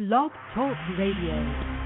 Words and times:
Blog 0.00 0.32
Talk 0.54 0.78
Radio. 0.96 1.79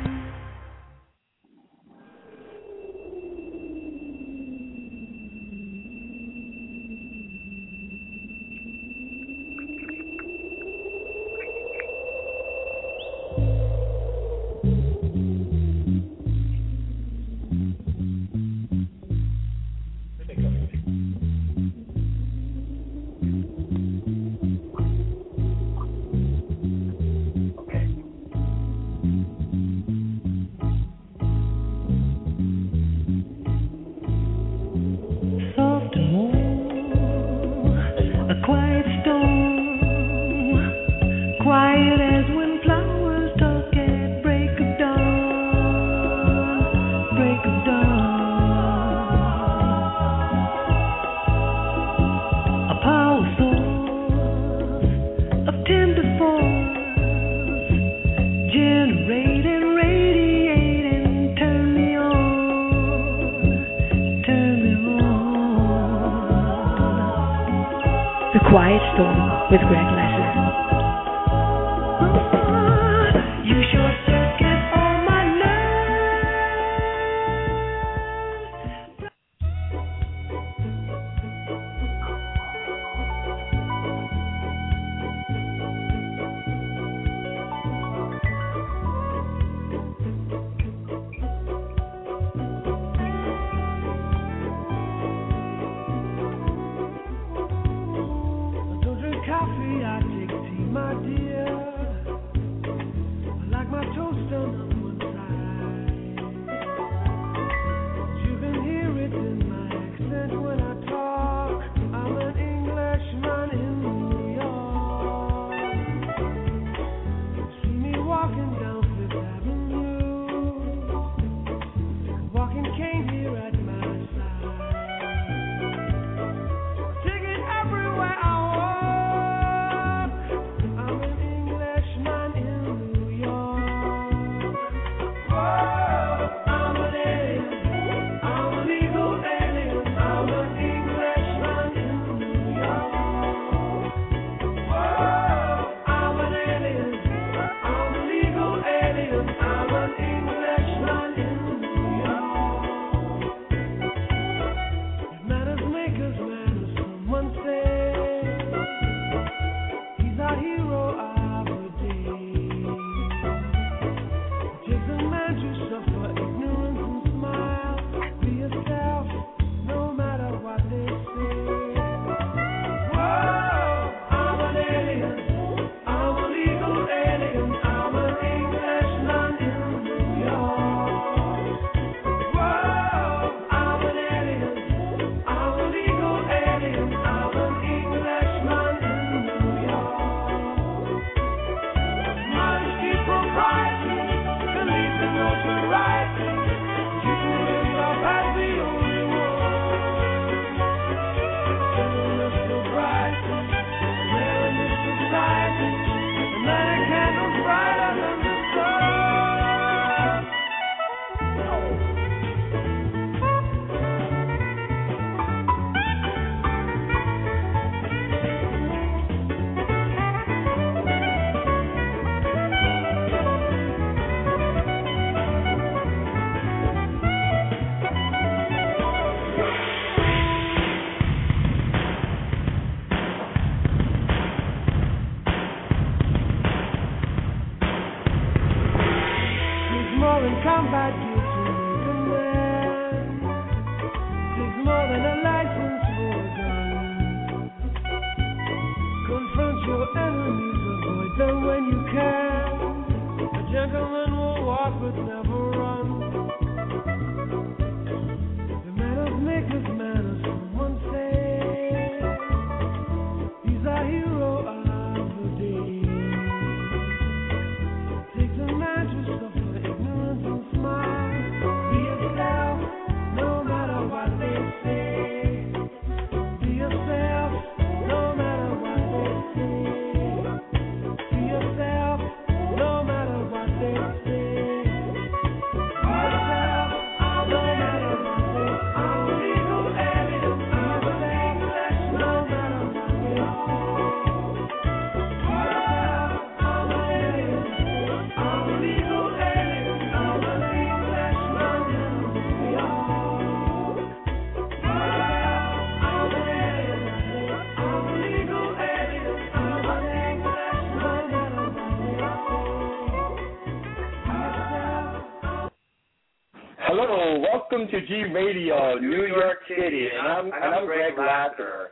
Welcome 317.55 317.71
to 317.71 317.87
G 317.87 318.03
Radio, 318.13 318.79
New 318.79 319.07
York 319.07 319.39
City, 319.49 319.87
and 319.87 320.09
I'm 320.09 320.27
and 320.27 320.55
I'm 320.55 320.67
Greg 320.67 320.95
Lasser, 320.99 321.71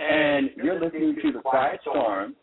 and 0.00 0.50
you're 0.56 0.80
listening 0.80 1.16
to 1.22 1.32
The 1.32 1.38
Quiet 1.38 1.78
Storm, 1.82 2.34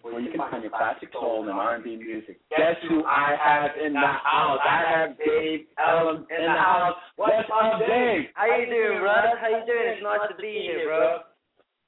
where 0.00 0.20
you 0.20 0.30
can 0.30 0.40
find 0.40 0.62
your 0.62 0.72
classic 0.72 1.10
soul 1.12 1.42
and 1.42 1.50
R&B 1.50 1.96
music. 1.96 2.40
Guess 2.48 2.80
who 2.88 3.04
I 3.04 3.36
have 3.36 3.70
in 3.84 3.92
the 3.92 4.00
house? 4.00 4.58
I 4.64 4.84
have 4.88 5.18
Dave 5.18 5.66
Ellum 5.76 6.24
in 6.30 6.42
the 6.46 6.48
house. 6.48 6.96
What's 7.16 7.48
up, 7.52 7.80
Dave? 7.80 8.32
How 8.34 8.46
you 8.46 8.64
doing, 8.64 9.00
brother? 9.00 9.36
How 9.38 9.48
you 9.48 9.66
doing? 9.66 9.84
It's 9.84 10.02
nice 10.02 10.28
to 10.30 10.36
be 10.40 10.64
here, 10.64 10.86
bro. 10.86 11.18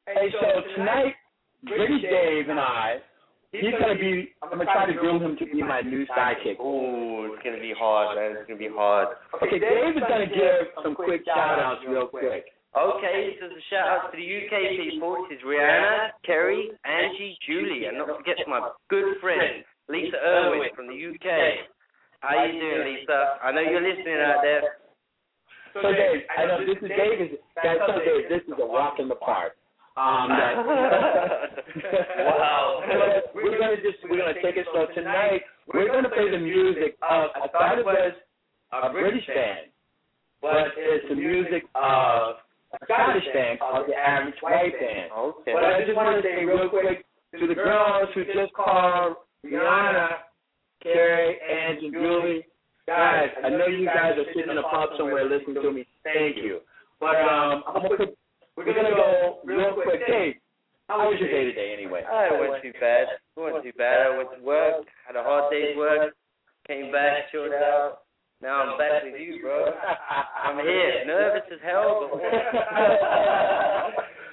Hey, 0.06 0.28
so 0.32 0.60
tonight, 0.76 1.14
British 1.64 2.02
Dave 2.02 2.50
and 2.50 2.60
I, 2.60 2.96
he's 3.52 3.76
gonna 3.78 3.98
be. 3.98 4.32
I'm 4.42 4.50
gonna 4.50 4.64
try 4.64 4.86
to 4.86 4.96
groom 4.96 5.22
him 5.22 5.36
to 5.38 5.46
be 5.46 5.62
my 5.62 5.80
new 5.80 6.06
sidekick. 6.16 6.56
Oh, 6.58 7.28
it's 7.30 7.42
gonna 7.44 7.60
be 7.60 7.72
hard, 7.76 8.16
man. 8.16 8.36
It's 8.36 8.48
gonna 8.48 8.58
be 8.58 8.72
hard. 8.72 9.16
Okay, 9.36 9.58
Dave 9.60 9.96
is 9.96 10.02
gonna 10.08 10.26
give 10.26 10.72
some 10.82 10.94
quick 10.94 11.22
shout 11.24 11.58
outs 11.60 11.84
real 11.86 12.08
quick. 12.08 12.46
Okay, 12.72 13.36
so 13.36 13.48
the 13.52 13.60
shout 13.68 13.86
out 13.86 14.10
to 14.10 14.16
the 14.16 14.24
UK 14.24 14.80
people. 14.80 15.28
This 15.28 15.36
is 15.38 15.44
Rihanna, 15.44 16.16
Kerry, 16.24 16.72
Angie, 16.88 17.36
Julie, 17.46 17.84
and 17.84 17.98
not 17.98 18.06
to 18.06 18.16
forget 18.16 18.36
my 18.48 18.72
good 18.88 19.20
friend 19.20 19.62
Lisa 19.88 20.16
Irwin 20.16 20.72
from 20.74 20.86
the 20.88 20.96
UK. 20.96 21.68
How 22.20 22.44
you 22.44 22.58
doing, 22.58 22.96
Lisa? 22.96 23.36
I 23.44 23.52
know 23.52 23.60
you're 23.60 23.82
listening 23.82 24.16
out 24.24 24.40
there. 24.40 24.62
So 25.74 25.82
Dave, 25.92 26.22
I 26.32 26.46
know 26.46 26.64
this 26.64 26.80
is 26.80 26.88
Dave. 26.88 27.36
Guys, 27.62 27.76
so 27.86 27.98
Dave, 27.98 28.28
this 28.30 28.42
is 28.48 28.54
a 28.58 28.66
walk 28.66 28.98
in 28.98 29.08
the 29.08 29.16
park. 29.16 29.52
Um, 29.96 30.30
Wow. 32.16 32.80
We're 33.42 33.58
gonna 33.58 33.76
just 33.82 33.98
we're 34.08 34.18
gonna 34.18 34.38
take 34.42 34.56
it 34.56 34.66
slow 34.72 34.86
tonight. 34.94 35.42
We're 35.72 35.88
gonna 35.88 36.08
play 36.08 36.30
the 36.30 36.38
music 36.38 36.96
of 37.02 37.30
I 37.34 37.48
thought 37.50 37.78
it 37.78 37.84
was 37.84 38.14
a 38.72 38.90
British 38.90 39.26
band, 39.26 39.68
but 40.40 40.72
it's 40.78 41.06
the 41.08 41.16
music 41.16 41.64
of 41.74 42.40
a 42.72 42.78
Scottish 42.84 43.26
band 43.34 43.58
called 43.60 43.88
the 43.88 43.94
Average 43.94 44.40
White 44.40 44.72
Band. 44.80 45.12
Okay. 45.12 45.52
But 45.52 45.64
I 45.64 45.84
just 45.84 45.96
want 45.96 46.16
to 46.16 46.22
say 46.22 46.44
real 46.44 46.68
quick 46.70 47.04
to 47.38 47.46
the 47.46 47.54
girls 47.54 48.08
who 48.14 48.24
just 48.24 48.52
called 48.54 49.16
Rihanna, 49.44 50.08
Carrie, 50.82 51.36
Angie, 51.42 51.90
Julie, 51.90 52.46
guys, 52.86 53.28
I 53.44 53.48
know 53.50 53.66
you 53.66 53.86
guys 53.86 54.12
are 54.18 54.28
sitting 54.34 54.50
in 54.50 54.58
a 54.58 54.62
pub 54.62 54.90
somewhere 54.96 55.28
listening 55.28 55.62
to 55.62 55.72
me. 55.72 55.86
Thank 56.04 56.36
you. 56.36 56.60
But 57.00 57.16
um, 57.16 57.62
I'm 57.66 57.82
gonna 57.82 57.96
put, 57.96 58.18
we're 58.56 58.64
gonna 58.64 58.94
go 58.94 59.38
real 59.44 59.74
quick. 59.74 60.00
Dave, 60.06 60.34
how 60.98 61.08
was 61.08 61.20
your 61.20 61.30
day 61.30 61.44
today 61.48 61.72
anyway? 61.76 62.02
Oh, 62.04 62.28
it 62.28 62.36
wasn't 62.36 62.62
too 62.68 62.76
bad. 62.80 63.06
It 63.08 63.40
wasn't 63.40 63.64
too 63.64 63.76
bad. 63.78 64.06
I 64.06 64.16
went 64.16 64.28
to 64.36 64.40
work, 64.44 64.84
had 65.06 65.16
a 65.16 65.22
hard 65.22 65.48
day's 65.52 65.76
work, 65.76 66.12
came 66.66 66.92
back, 66.92 67.30
chilled 67.32 67.52
out. 67.52 68.04
Now 68.42 68.66
I'm 68.66 68.76
back 68.76 69.04
with 69.06 69.20
you, 69.20 69.38
bro. 69.40 69.70
I'm 69.70 70.58
here, 70.58 71.06
nervous 71.06 71.46
as 71.52 71.62
hell, 71.62 72.10
but 72.10 72.20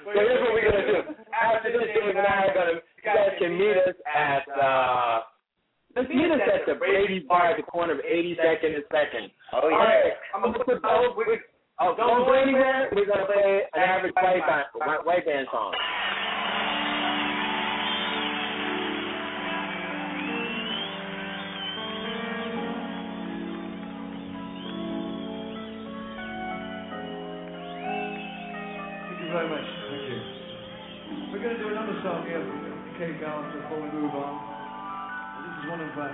so 0.04 0.10
here's 0.18 0.40
what 0.42 0.52
we're 0.52 0.66
gonna 0.66 0.82
do. 0.82 1.14
After 1.30 1.70
this, 1.70 1.94
Dave 1.94 2.18
and 2.18 2.26
I 2.26 2.50
are 2.50 2.54
gonna 2.54 2.82
you 2.82 3.02
guys 3.06 3.38
can 3.38 3.54
meet 3.56 3.78
us 3.78 3.94
at 4.04 4.42
uh 4.50 5.20
let's 5.94 6.08
meet 6.10 6.26
us 6.26 6.42
at 6.42 6.66
the 6.66 6.74
Brady 6.74 7.22
Bar 7.22 7.52
at 7.52 7.56
the 7.56 7.62
corner 7.62 7.94
of 7.94 8.00
82nd 8.02 8.82
and 8.82 8.84
Second. 8.90 9.30
Oh, 9.54 9.62
All 9.62 9.70
yeah. 9.70 9.78
right, 9.78 10.12
I'm 10.34 10.42
gonna 10.42 10.58
put 10.58 10.82
both. 10.82 11.16
Oh, 11.80 11.94
don't 11.96 12.26
go 12.26 12.32
anywhere. 12.34 12.90
We're 12.92 13.06
gonna 13.06 13.24
play 13.24 13.62
an 13.72 13.80
average 13.80 14.12
white 14.18 14.42
band, 14.44 15.06
white 15.06 15.24
band 15.24 15.46
song. 15.50 15.72
Very 29.40 29.56
much. 29.56 29.64
Thank 29.88 30.04
you. 30.04 30.20
We're 31.32 31.40
going 31.40 31.56
to 31.56 31.62
do 31.64 31.68
another 31.68 31.96
song 32.04 32.26
here, 32.28 32.44
Kate 32.98 33.18
Garland, 33.22 33.56
before 33.56 33.80
we 33.80 33.88
move 33.88 34.12
on. 34.12 34.36
This 35.40 35.64
is 35.64 35.70
one 35.70 35.80
of 35.80 35.96
uh, 35.96 36.12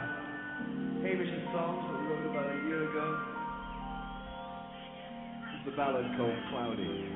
Hamish's 1.02 1.42
songs 1.50 1.90
that 1.90 1.98
we 1.98 2.06
wrote 2.06 2.30
about 2.30 2.54
a 2.54 2.58
year 2.70 2.88
ago. 2.88 3.18
It's 5.58 5.74
a 5.74 5.76
ballad 5.76 6.06
called 6.16 6.38
Cloudy. 6.50 7.06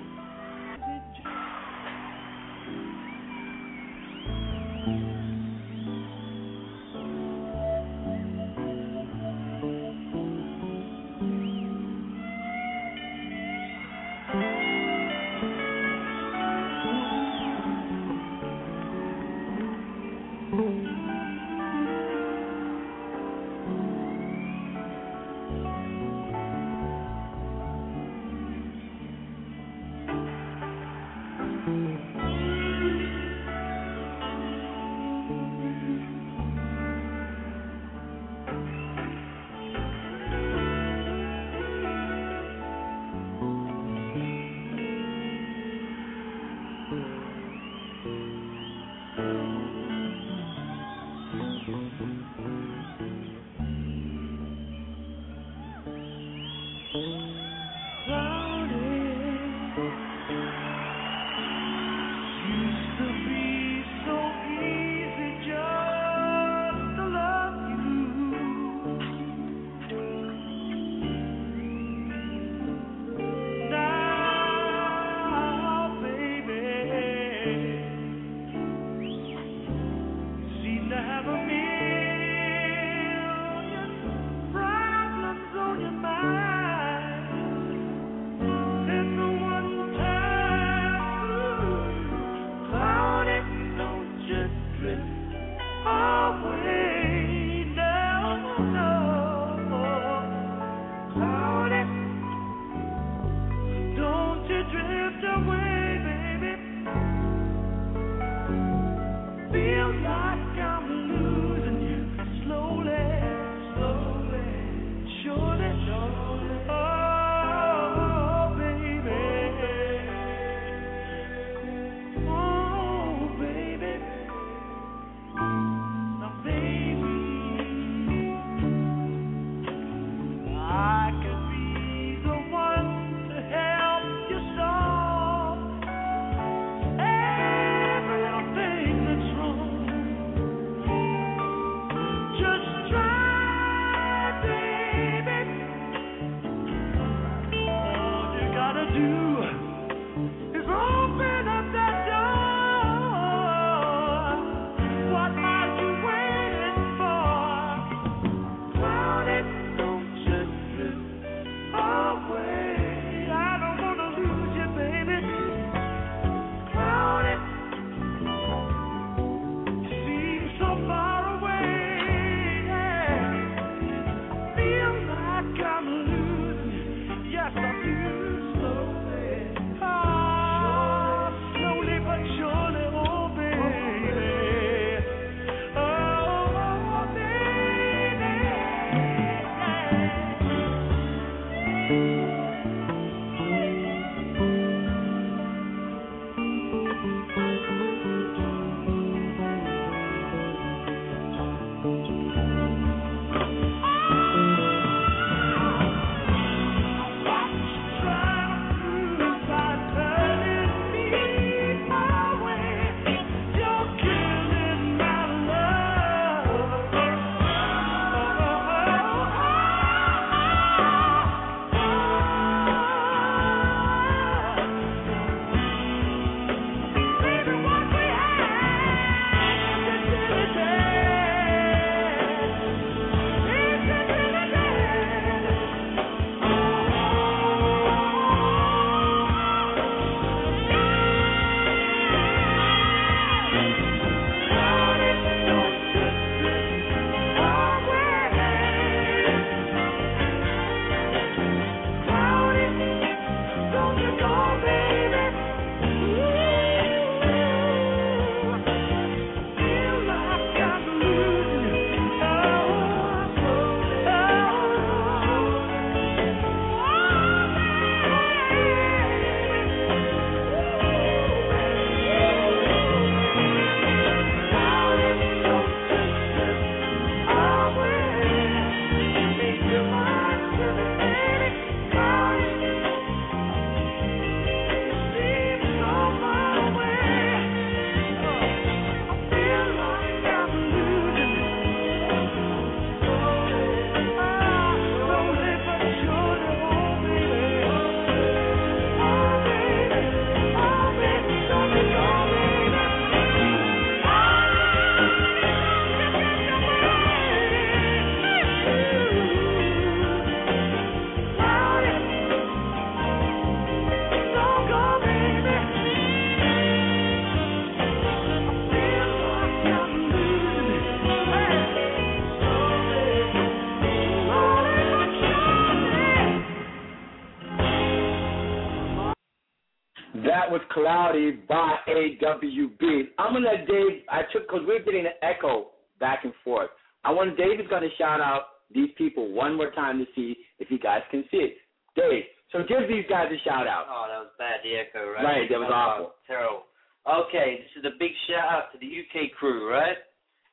Cloudy 330.90 331.38
by 331.49 331.76
AWB. 331.87 332.82
I'm 333.16 333.35
gonna 333.35 333.47
let 333.47 333.68
Dave. 333.68 334.02
I 334.11 334.23
took 334.32 334.49
because 334.49 334.62
we're 334.66 334.82
getting 334.82 335.06
an 335.06 335.12
echo 335.23 335.68
back 336.00 336.25
and 336.25 336.32
forth. 336.42 336.68
I 337.04 337.12
want 337.12 337.37
Dave 337.37 337.61
is 337.61 337.66
gonna 337.70 337.87
shout 337.97 338.20
out 338.20 338.66
these 338.75 338.90
people 338.99 339.30
one 339.30 339.56
more 339.56 339.70
time 339.70 339.99
to 340.00 340.06
see 340.16 340.37
if 340.59 340.68
you 340.68 340.80
guys 340.80 341.02
can 341.12 341.23
see 341.30 341.37
it. 341.37 341.56
Dave, 341.94 342.25
so 342.50 342.64
give 342.66 342.88
these 342.88 343.04
guys 343.09 343.30
a 343.30 343.38
shout 343.49 343.68
out. 343.68 343.87
Oh, 343.88 344.06
that 344.11 344.18
was 344.18 344.32
bad, 344.37 344.61
the 344.64 344.75
echo, 344.75 345.12
right? 345.12 345.23
Right, 345.23 345.49
that 345.49 345.59
was 345.61 345.70
Oh, 345.70 345.75
awful. 345.75 346.14
Terrible. 346.26 346.62
Okay, 347.06 347.61
this 347.62 347.85
is 347.85 347.85
a 347.87 347.97
big 347.97 348.11
shout 348.28 348.50
out 348.50 348.73
to 348.73 348.78
the 348.78 348.87
UK 348.90 349.30
crew, 349.38 349.70
right? 349.70 349.97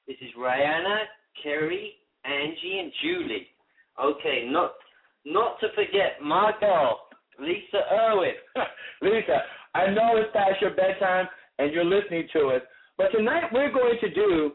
This 0.08 0.18
is 0.22 0.30
Rihanna, 0.38 1.00
Kerry, 1.42 1.94
Angie, 2.26 2.78
and 2.80 2.92
Julie. 3.02 3.48
Okay, 4.00 4.48
not 4.52 4.74
not 5.26 5.60
to 5.62 5.70
forget 5.74 6.22
my 6.22 6.52
girl, 6.60 7.08
Lisa 7.40 7.82
Irwin. 7.92 8.38
Lisa, 9.02 9.42
I 9.76 9.88
know 9.88 10.18
it's 10.18 10.32
past 10.34 10.62
your 10.62 10.72
bedtime 10.72 11.28
and 11.60 11.74
you're 11.74 11.86
listening 11.86 12.28
to 12.34 12.48
us, 12.58 12.62
but 12.98 13.10
tonight 13.12 13.52
we're 13.52 13.72
going 13.72 13.98
to 14.02 14.10
do, 14.14 14.54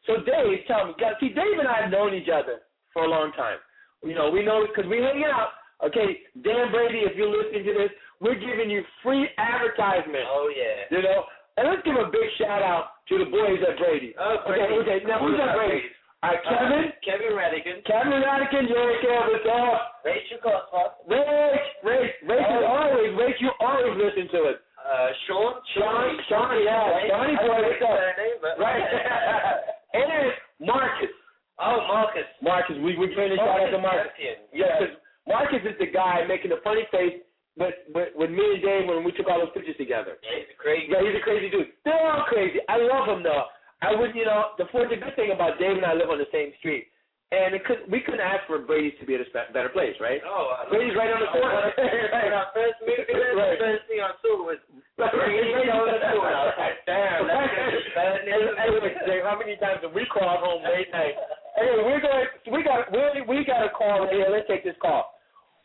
so 0.06 0.16
Dave, 0.24 0.64
tell 0.66 0.86
me, 0.86 0.94
see, 1.20 1.28
Dave 1.28 1.58
and 1.58 1.68
I 1.68 1.82
have 1.82 1.90
known 1.90 2.14
each 2.14 2.28
other 2.32 2.60
for 2.92 3.04
a 3.04 3.08
long 3.08 3.32
time. 3.32 3.58
You 4.04 4.14
know, 4.14 4.30
we 4.30 4.44
know 4.44 4.66
because 4.66 4.88
we 4.88 4.98
hang 4.98 5.24
out. 5.26 5.48
Okay, 5.84 6.26
Dan 6.42 6.70
Brady, 6.74 7.06
if 7.06 7.14
you're 7.16 7.30
listening 7.30 7.62
to 7.62 7.72
this, 7.74 7.90
we're 8.20 8.34
giving 8.38 8.66
you 8.70 8.82
free 9.02 9.28
advertisement. 9.38 10.26
Oh, 10.26 10.50
yeah. 10.50 10.90
You 10.90 11.02
know, 11.06 11.22
and 11.56 11.70
let's 11.70 11.82
give 11.86 11.94
a 11.94 12.10
big 12.10 12.26
shout 12.38 12.62
out 12.62 12.98
to 13.10 13.18
the 13.18 13.26
boys 13.30 13.62
at 13.62 13.78
Brady. 13.78 14.14
Oh, 14.18 14.42
Brady. 14.46 14.74
okay. 14.82 14.98
okay. 14.98 15.06
Now 15.06 15.22
who's 15.22 15.38
at 15.38 15.54
Brady? 15.54 15.86
All 16.22 16.34
right, 16.34 16.42
Kevin. 16.42 16.90
Uh, 16.90 16.98
Kevin 17.06 17.30
Radigan. 17.30 17.78
Kevin 17.86 18.18
Radican, 18.26 18.66
Jerry 18.66 18.98
What's 19.06 19.46
up? 19.46 20.02
Rachel 20.02 20.38
Cosma. 20.42 20.82
Rach, 21.06 21.62
Rach, 21.86 22.10
Rach 22.26 22.42
is 22.42 22.62
Oh. 22.66 22.74
always, 22.74 23.10
Rach, 23.14 23.38
you 23.38 23.50
always 23.62 23.94
listen 24.02 24.26
to 24.34 24.50
it. 24.50 24.58
Uh, 24.82 25.08
Sean. 25.30 25.54
Sean, 25.78 26.18
Sean, 26.26 26.58
yeah? 26.66 27.06
Johnny 27.06 27.38
boy, 27.38 27.54
what's 27.70 27.82
up? 27.86 28.18
name, 28.18 28.38
but- 28.42 28.58
Right. 28.58 28.82
and 29.94 30.32
Marcus. 30.58 31.14
Oh, 31.60 31.78
Marcus. 31.88 32.28
Marcus, 32.42 32.76
we 32.82 32.96
we're 32.96 33.08
giving 33.12 33.32
a 33.32 33.36
shout 33.36 33.60
out 33.60 33.70
to 33.70 33.78
Marcus. 33.78 34.12
Yeah, 34.52 34.78
'cause 34.78 34.94
Marcus 35.26 35.62
is 35.64 35.76
the 35.78 35.86
guy 35.90 36.24
making 36.26 36.50
the 36.50 36.60
funny 36.64 36.86
face 36.90 37.20
with, 37.58 37.74
with, 37.94 38.14
with 38.16 38.30
me 38.30 38.44
and 38.54 38.62
Dave 38.62 38.86
when 38.88 39.02
we 39.04 39.12
took 39.12 39.26
all 39.28 39.40
those 39.42 39.50
pictures 39.52 39.76
together. 39.76 40.16
Yeah, 40.22 40.38
he's 40.40 40.50
a 40.54 40.58
crazy. 40.58 40.86
Yeah, 40.88 41.02
he's 41.02 41.18
a 41.18 41.24
crazy 41.26 41.50
dude. 41.50 41.74
They're 41.84 41.98
all 41.98 42.24
crazy. 42.30 42.60
I 42.68 42.78
love 42.78 43.08
him 43.10 43.22
though. 43.22 43.44
I 43.82 43.94
would, 43.94 44.14
you 44.14 44.24
know, 44.26 44.54
the 44.58 44.64
the 44.66 44.96
good 44.98 45.14
thing 45.14 45.30
about 45.30 45.58
Dave 45.58 45.76
and 45.78 45.86
I 45.86 45.94
live 45.94 46.10
on 46.10 46.18
the 46.18 46.26
same 46.34 46.50
street, 46.58 46.90
and 47.30 47.54
it 47.54 47.62
could 47.66 47.86
we 47.86 48.00
couldn't 48.02 48.22
ask 48.24 48.42
for 48.50 48.58
Brady's 48.58 48.94
to 48.98 49.06
be 49.06 49.14
at 49.14 49.20
a 49.22 49.26
better 49.52 49.68
place, 49.70 49.94
right? 50.02 50.18
Oh, 50.26 50.54
I 50.58 50.66
Brady's 50.70 50.96
right 50.98 51.10
on 51.14 51.20
the 51.22 51.30
corner. 51.30 51.70
When 51.78 52.34
I 52.34 52.46
first 52.54 52.78
here, 52.82 53.06
Right. 53.38 53.54
the 53.54 53.62
first 53.62 53.84
thing 53.86 54.00
I 54.02 54.10
saw 54.22 54.34
was 54.42 54.58
Right. 54.98 55.14
Brady's 55.14 55.70
on 55.70 55.86
the 55.94 55.98
corner. 56.10 56.34
I 56.34 56.44
was 56.50 56.58
like, 56.58 56.78
damn, 56.90 57.22
that's 57.30 57.86
bad. 57.94 58.18
Anyway, 58.26 58.94
Dave, 59.06 59.22
how 59.22 59.38
many 59.38 59.54
times 59.62 59.78
have 59.86 59.94
we 59.94 60.06
called 60.10 60.42
home 60.42 60.62
late 60.66 60.90
night? 60.90 61.14
Anyway, 61.60 61.82
we're 61.84 62.00
going. 62.00 62.26
We 62.52 62.62
got 62.62 62.92
we 62.92 63.36
we 63.36 63.44
got 63.44 63.64
a 63.64 63.70
call 63.70 64.04
right 64.04 64.12
here. 64.12 64.28
Let's 64.30 64.46
take 64.48 64.64
this 64.64 64.76
call. 64.80 65.12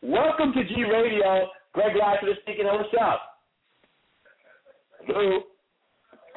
Welcome 0.02 0.52
to 0.54 0.64
G 0.64 0.84
Radio. 0.84 1.48
Greg 1.72 1.94
Lassiter 1.96 2.34
speaking. 2.42 2.66
What's 2.66 2.88
up? 3.00 3.20
Hello. 5.06 5.40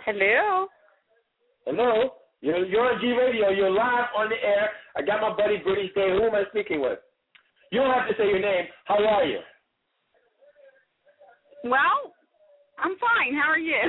Hello. 0.05 0.67
Hello. 1.65 2.11
You're 2.41 2.65
you're 2.65 2.93
on 2.93 3.01
G 3.01 3.07
Radio. 3.13 3.49
You're 3.49 3.71
live 3.71 4.05
on 4.15 4.29
the 4.29 4.35
air. 4.35 4.69
I 4.95 5.01
got 5.01 5.21
my 5.21 5.35
buddy 5.35 5.57
British 5.57 5.91
Dave. 5.95 6.17
Who 6.17 6.25
am 6.25 6.35
I 6.35 6.43
speaking 6.49 6.81
with? 6.81 6.99
You 7.71 7.81
don't 7.81 7.93
have 7.93 8.07
to 8.07 8.15
say 8.17 8.27
your 8.27 8.39
name. 8.39 8.65
How 8.85 9.03
are 9.03 9.25
you? 9.25 9.39
Well, 11.63 12.13
I'm 12.77 12.95
fine. 12.99 13.33
How 13.33 13.49
are 13.49 13.59
you? 13.59 13.81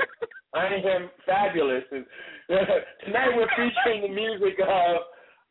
I 0.56 0.66
am 0.96 1.10
fabulous. 1.26 1.84
And, 1.92 2.04
tonight 3.04 3.30
we're 3.36 3.48
featuring 3.56 4.02
the 4.02 4.14
music 4.14 4.58
of 4.60 4.96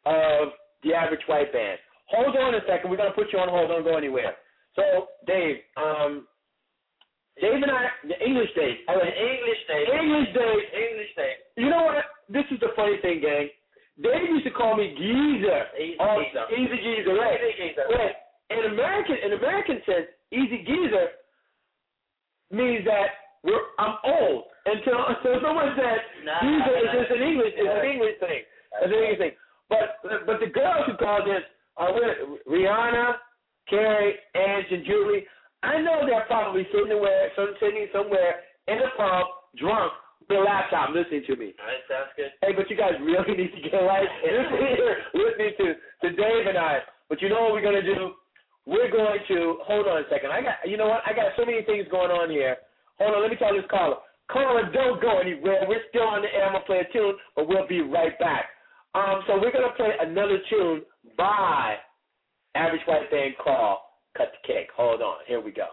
of 0.06 0.50
the 0.84 0.94
Average 0.94 1.22
White 1.28 1.52
Band. 1.54 1.80
Hold 2.10 2.36
on 2.38 2.56
a 2.56 2.60
second. 2.68 2.90
We're 2.90 2.98
gonna 2.98 3.12
put 3.16 3.32
you 3.34 3.40
on 3.40 3.50
hold. 3.50 3.70
Don't 3.70 3.84
go 3.84 3.98
anywhere. 3.98 4.36
So, 4.76 5.08
Dave, 5.26 5.58
um, 5.78 6.28
Dave 7.42 7.54
and 7.54 7.72
I, 7.72 7.88
the 8.08 8.18
English 8.24 8.50
Dave, 8.56 8.78
An 8.88 9.00
like 9.00 9.14
English 9.14 9.62
Dave. 9.68 9.88
English 9.92 10.30
Dave. 10.34 10.62
English 10.74 11.12
Dave. 11.16 11.38
You 11.58 11.70
know 11.70 11.84
what? 11.86 12.06
This 12.30 12.46
is 12.52 12.60
the 12.60 12.70
funny 12.76 12.98
thing, 13.02 13.22
gang. 13.22 13.50
Dave 14.02 14.28
used 14.30 14.46
to 14.46 14.52
call 14.52 14.76
me 14.76 14.92
Geezer. 14.98 15.62
Easy 15.80 15.98
Oh, 16.00 16.22
Geezer. 16.22 16.46
Easy 16.52 16.78
Geezer, 16.84 17.16
right? 17.16 17.40
Easy 17.40 17.70
Geezer. 17.70 17.86
Right. 17.90 18.16
In 18.52 18.72
American, 18.72 19.16
in 19.26 19.34
American 19.34 19.82
sense, 19.86 20.08
Easy 20.32 20.64
Geezer 20.68 21.08
means 22.52 22.86
that 22.86 23.08
we're 23.44 23.62
I'm 23.80 23.96
old. 24.04 24.44
Until 24.66 24.98
so 25.24 25.30
someone 25.46 25.74
said 25.78 26.02
Nah, 26.26 26.42
Geezer 26.42 26.76
is 26.78 26.86
nah. 26.90 26.96
just 26.98 27.12
an 27.14 27.22
English, 27.22 27.54
it's 27.54 27.70
an 27.70 27.86
English 27.86 28.18
thing. 28.20 28.42
It's 28.82 28.92
an 28.92 28.98
English 28.98 29.20
thing. 29.22 29.36
But 29.70 30.02
but 30.26 30.38
the 30.42 30.50
girls 30.50 30.86
who 30.86 30.98
call 30.98 31.22
this 31.26 31.46
are 31.78 31.94
Rihanna, 32.50 33.16
Carrie, 33.70 34.16
Ange, 34.36 34.72
and 34.72 34.86
Julie. 34.86 35.26
I 35.64 35.82
know 35.82 36.06
they're 36.06 36.26
probably 36.28 36.66
sitting 36.72 36.94
somewhere, 36.94 37.30
some 37.36 37.54
sitting 37.60 37.88
somewhere 37.92 38.46
in 38.68 38.78
a 38.78 38.90
pub, 38.98 39.26
drunk, 39.58 39.94
with 40.22 40.38
a 40.38 40.42
laptop, 40.42 40.94
listening 40.94 41.26
to 41.26 41.36
me. 41.36 41.54
All 41.58 41.66
right, 41.66 41.82
sounds 41.90 42.14
good. 42.16 42.30
Hey, 42.42 42.54
but 42.54 42.70
you 42.70 42.78
guys 42.78 42.94
really 43.02 43.34
need 43.42 43.54
to 43.54 43.62
get 43.70 43.78
right 43.82 44.06
listening 45.14 45.54
to, 45.58 45.66
to 45.74 46.08
Dave 46.14 46.46
and 46.48 46.58
I. 46.58 46.80
But 47.10 47.22
you 47.22 47.30
know 47.30 47.50
what 47.50 47.54
we're 47.54 47.66
gonna 47.66 47.86
do? 47.86 48.14
We're 48.66 48.90
going 48.90 49.20
to 49.30 49.58
hold 49.62 49.86
on 49.88 50.02
a 50.02 50.10
second. 50.10 50.32
I 50.32 50.42
got 50.42 50.58
you 50.66 50.78
know 50.78 50.88
what? 50.90 51.02
I 51.06 51.14
got 51.14 51.34
so 51.38 51.46
many 51.46 51.62
things 51.64 51.86
going 51.90 52.10
on 52.10 52.30
here. 52.30 52.58
Hold 52.98 53.16
on, 53.16 53.22
let 53.22 53.32
me 53.32 53.38
tell 53.38 53.54
this 53.54 53.66
caller. 53.70 53.98
Caller, 54.32 54.72
don't 54.72 55.02
go 55.02 55.20
anywhere. 55.20 55.66
We're 55.68 55.84
still 55.90 56.04
on 56.04 56.22
the 56.22 56.34
air. 56.34 56.46
I'm 56.46 56.54
gonna 56.54 56.66
play 56.66 56.80
a 56.80 56.94
tune, 56.94 57.16
but 57.36 57.48
we'll 57.48 57.68
be 57.68 57.82
right 57.82 58.18
back. 58.20 58.46
Um, 58.94 59.22
so 59.28 59.40
we're 59.40 59.52
gonna 59.52 59.74
play 59.76 59.92
another 60.00 60.40
tune 60.50 60.84
by 61.18 61.76
Average 62.56 62.82
White 62.88 63.12
Band 63.12 63.36
called 63.44 63.80
Cut 64.18 64.32
the 64.32 64.48
Cake. 64.48 64.70
Hold 64.76 65.02
on, 65.02 65.18
here 65.28 65.42
we 65.42 65.52
go. 65.52 65.68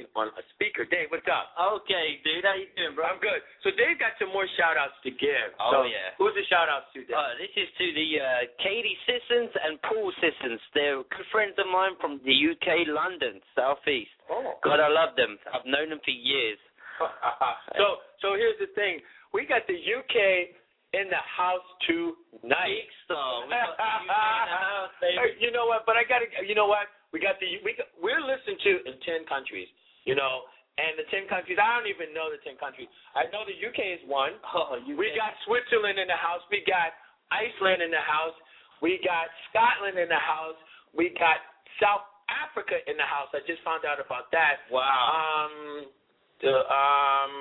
Talking 0.00 0.08
on 0.16 0.28
a 0.36 0.44
speaker. 0.56 0.84
Dave, 0.88 1.08
what's 1.12 1.26
up? 1.28 1.52
Okay, 1.84 2.20
dude, 2.24 2.44
how 2.44 2.56
you 2.56 2.68
doing, 2.76 2.94
bro? 2.96 3.04
I'm 3.08 3.20
good. 3.20 3.40
So 3.62 3.70
Dave 3.76 4.00
got 4.00 4.16
some 4.16 4.32
more 4.32 4.46
shout 4.56 4.76
outs 4.80 4.96
to 5.04 5.10
give. 5.12 5.52
Oh, 5.60 5.70
so 5.72 5.78
yeah. 5.84 6.16
Who's 6.16 6.32
the 6.36 6.44
shout 6.48 6.68
outs 6.72 6.88
to, 6.96 7.04
Dave? 7.04 7.16
Uh, 7.16 7.36
this 7.36 7.52
is 7.56 7.68
to 7.76 7.86
the 7.92 8.08
uh, 8.20 8.42
Katie 8.62 8.96
Sissons 9.04 9.52
and 9.52 9.76
Paul 9.84 10.08
Sissons. 10.20 10.60
They're 10.72 11.02
good 11.04 11.28
friends 11.32 11.56
of 11.60 11.68
mine 11.68 11.96
from 12.00 12.20
the 12.24 12.32
UK, 12.34 12.88
London, 12.88 13.40
southeast. 13.52 14.12
oh. 14.32 14.56
God, 14.64 14.80
I 14.80 14.88
love 14.88 15.16
them. 15.16 15.36
I've 15.52 15.66
known 15.68 15.90
them 15.92 16.00
for 16.04 16.14
years. 16.14 16.58
so 17.80 18.04
so 18.20 18.36
here's 18.36 18.60
the 18.60 18.68
thing. 18.76 19.00
We 19.32 19.48
got 19.48 19.64
the 19.64 19.76
UK 19.78 20.52
in 20.92 21.08
the 21.08 21.22
house 21.24 21.64
tonight. 21.88 22.84
Big 22.84 22.92
star. 23.08 23.48
We 23.48 23.56
got 23.56 23.72
the 23.72 23.88
UK 23.88 24.04
in 24.04 24.52
the 24.52 24.60
house, 24.68 24.92
baby. 25.00 25.40
You 25.40 25.48
know 25.48 25.64
what? 25.64 25.88
But 25.88 25.96
I 25.96 26.04
gotta. 26.04 26.28
You 26.44 26.52
know 26.52 26.68
what? 26.68 26.92
We 27.16 27.18
got 27.24 27.40
the. 27.40 27.48
We 27.64 27.72
got, 27.72 27.88
we're 27.96 28.20
listened 28.20 28.60
to 28.68 28.70
in 28.84 29.00
ten 29.00 29.24
countries. 29.32 29.70
You 30.08 30.16
know, 30.16 30.48
and 30.80 30.96
the 30.96 31.06
ten 31.12 31.28
countries. 31.28 31.60
I 31.60 31.76
don't 31.76 31.90
even 31.90 32.16
know 32.16 32.32
the 32.32 32.40
ten 32.40 32.56
countries. 32.56 32.88
I 33.12 33.28
know 33.28 33.44
the 33.44 33.56
UK 33.56 34.00
is 34.00 34.02
one. 34.08 34.36
Oh, 34.56 34.80
you 34.80 34.96
We 34.96 35.12
got 35.16 35.36
Switzerland 35.44 36.00
in 36.00 36.08
the 36.08 36.18
house. 36.18 36.40
We 36.48 36.64
got 36.64 36.96
Iceland 37.30 37.84
in 37.84 37.90
the 37.92 38.02
house. 38.02 38.36
We 38.80 38.96
got 39.04 39.28
Scotland 39.52 40.00
in 40.00 40.08
the 40.08 40.20
house. 40.20 40.56
We 40.96 41.12
got 41.20 41.44
South 41.78 42.08
Africa 42.32 42.80
in 42.88 42.96
the 42.96 43.06
house. 43.06 43.28
I 43.36 43.44
just 43.44 43.60
found 43.62 43.84
out 43.84 44.00
about 44.00 44.32
that. 44.32 44.64
Wow. 44.72 44.82
Um, 44.88 45.86
the, 46.40 46.54
um, 46.64 47.34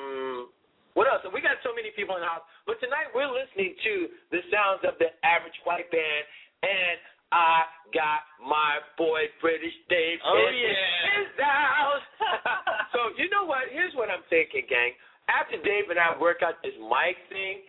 what 0.93 1.07
else? 1.07 1.23
We 1.31 1.39
got 1.39 1.61
so 1.63 1.71
many 1.71 1.95
people 1.95 2.19
in 2.19 2.21
the 2.25 2.29
house. 2.29 2.43
But 2.67 2.81
tonight 2.83 3.13
we're 3.15 3.31
listening 3.31 3.73
to 3.73 3.93
the 4.35 4.41
sounds 4.51 4.83
of 4.83 4.99
the 4.99 5.15
average 5.23 5.55
white 5.63 5.87
band, 5.93 6.23
and 6.65 6.97
I 7.31 7.65
got 7.93 8.25
my 8.41 8.81
boy 8.97 9.29
British 9.41 9.75
Dave 9.89 10.17
Oh, 10.25 10.33
in 10.49 10.55
yeah. 10.57 11.21
his 11.21 11.29
house. 11.37 12.07
so 12.93 12.99
you 13.21 13.29
know 13.29 13.45
what? 13.45 13.69
Here's 13.69 13.93
what 13.93 14.09
I'm 14.09 14.25
thinking, 14.33 14.65
gang. 14.65 14.93
After 15.29 15.61
Dave 15.61 15.93
and 15.93 16.01
I 16.01 16.17
work 16.17 16.41
out 16.41 16.57
this 16.65 16.73
mic 16.81 17.17
thing, 17.29 17.61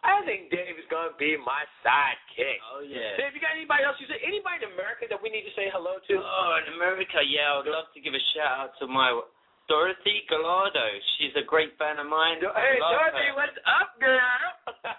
I 0.00 0.24
think 0.24 0.48
Dave 0.48 0.80
is 0.80 0.88
gonna 0.88 1.12
be 1.20 1.36
my 1.44 1.62
sidekick. 1.84 2.58
Oh, 2.72 2.80
yeah. 2.80 3.20
Dave, 3.20 3.36
you 3.36 3.40
got 3.44 3.52
anybody 3.52 3.84
else? 3.84 4.00
You 4.00 4.08
say 4.08 4.18
anybody 4.24 4.64
in 4.64 4.72
America 4.72 5.04
that 5.12 5.20
we 5.20 5.28
need 5.28 5.44
to 5.44 5.52
say 5.54 5.68
hello 5.68 6.00
to? 6.00 6.14
Oh, 6.16 6.52
in 6.64 6.72
America, 6.74 7.20
yeah, 7.22 7.52
I 7.52 7.60
would 7.60 7.68
love 7.70 7.92
to 7.92 8.00
give 8.00 8.16
a 8.16 8.22
shout 8.32 8.48
out 8.66 8.72
to 8.80 8.88
my 8.88 9.12
Dorothy 9.70 10.24
Gallardo. 10.26 10.82
She's 11.20 11.36
a 11.38 11.44
great 11.46 11.76
fan 11.78 12.00
of 12.02 12.08
mine. 12.10 12.40
Hey, 12.42 12.80
Dorothy, 12.80 13.28
her. 13.30 13.36
what's 13.38 13.60
up, 13.68 13.94
girl? 14.00 14.40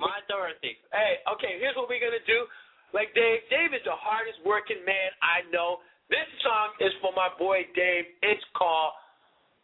My 0.00 0.24
Dorothy. 0.24 0.80
hey, 0.90 1.20
okay, 1.36 1.60
here's 1.60 1.76
what 1.76 1.84
we're 1.86 2.00
gonna 2.00 2.24
do. 2.24 2.48
Like 2.92 3.14
Dave, 3.14 3.40
Dave 3.48 3.72
is 3.72 3.80
the 3.84 3.96
hardest 3.96 4.38
working 4.44 4.84
man 4.84 5.10
I 5.24 5.48
know. 5.50 5.80
This 6.10 6.28
song 6.44 6.76
is 6.80 6.92
for 7.00 7.12
my 7.16 7.28
boy 7.38 7.64
Dave. 7.74 8.04
It's 8.22 8.44
called 8.54 8.92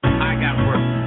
I 0.02 0.32
Got 0.40 0.56
Work. 0.66 0.97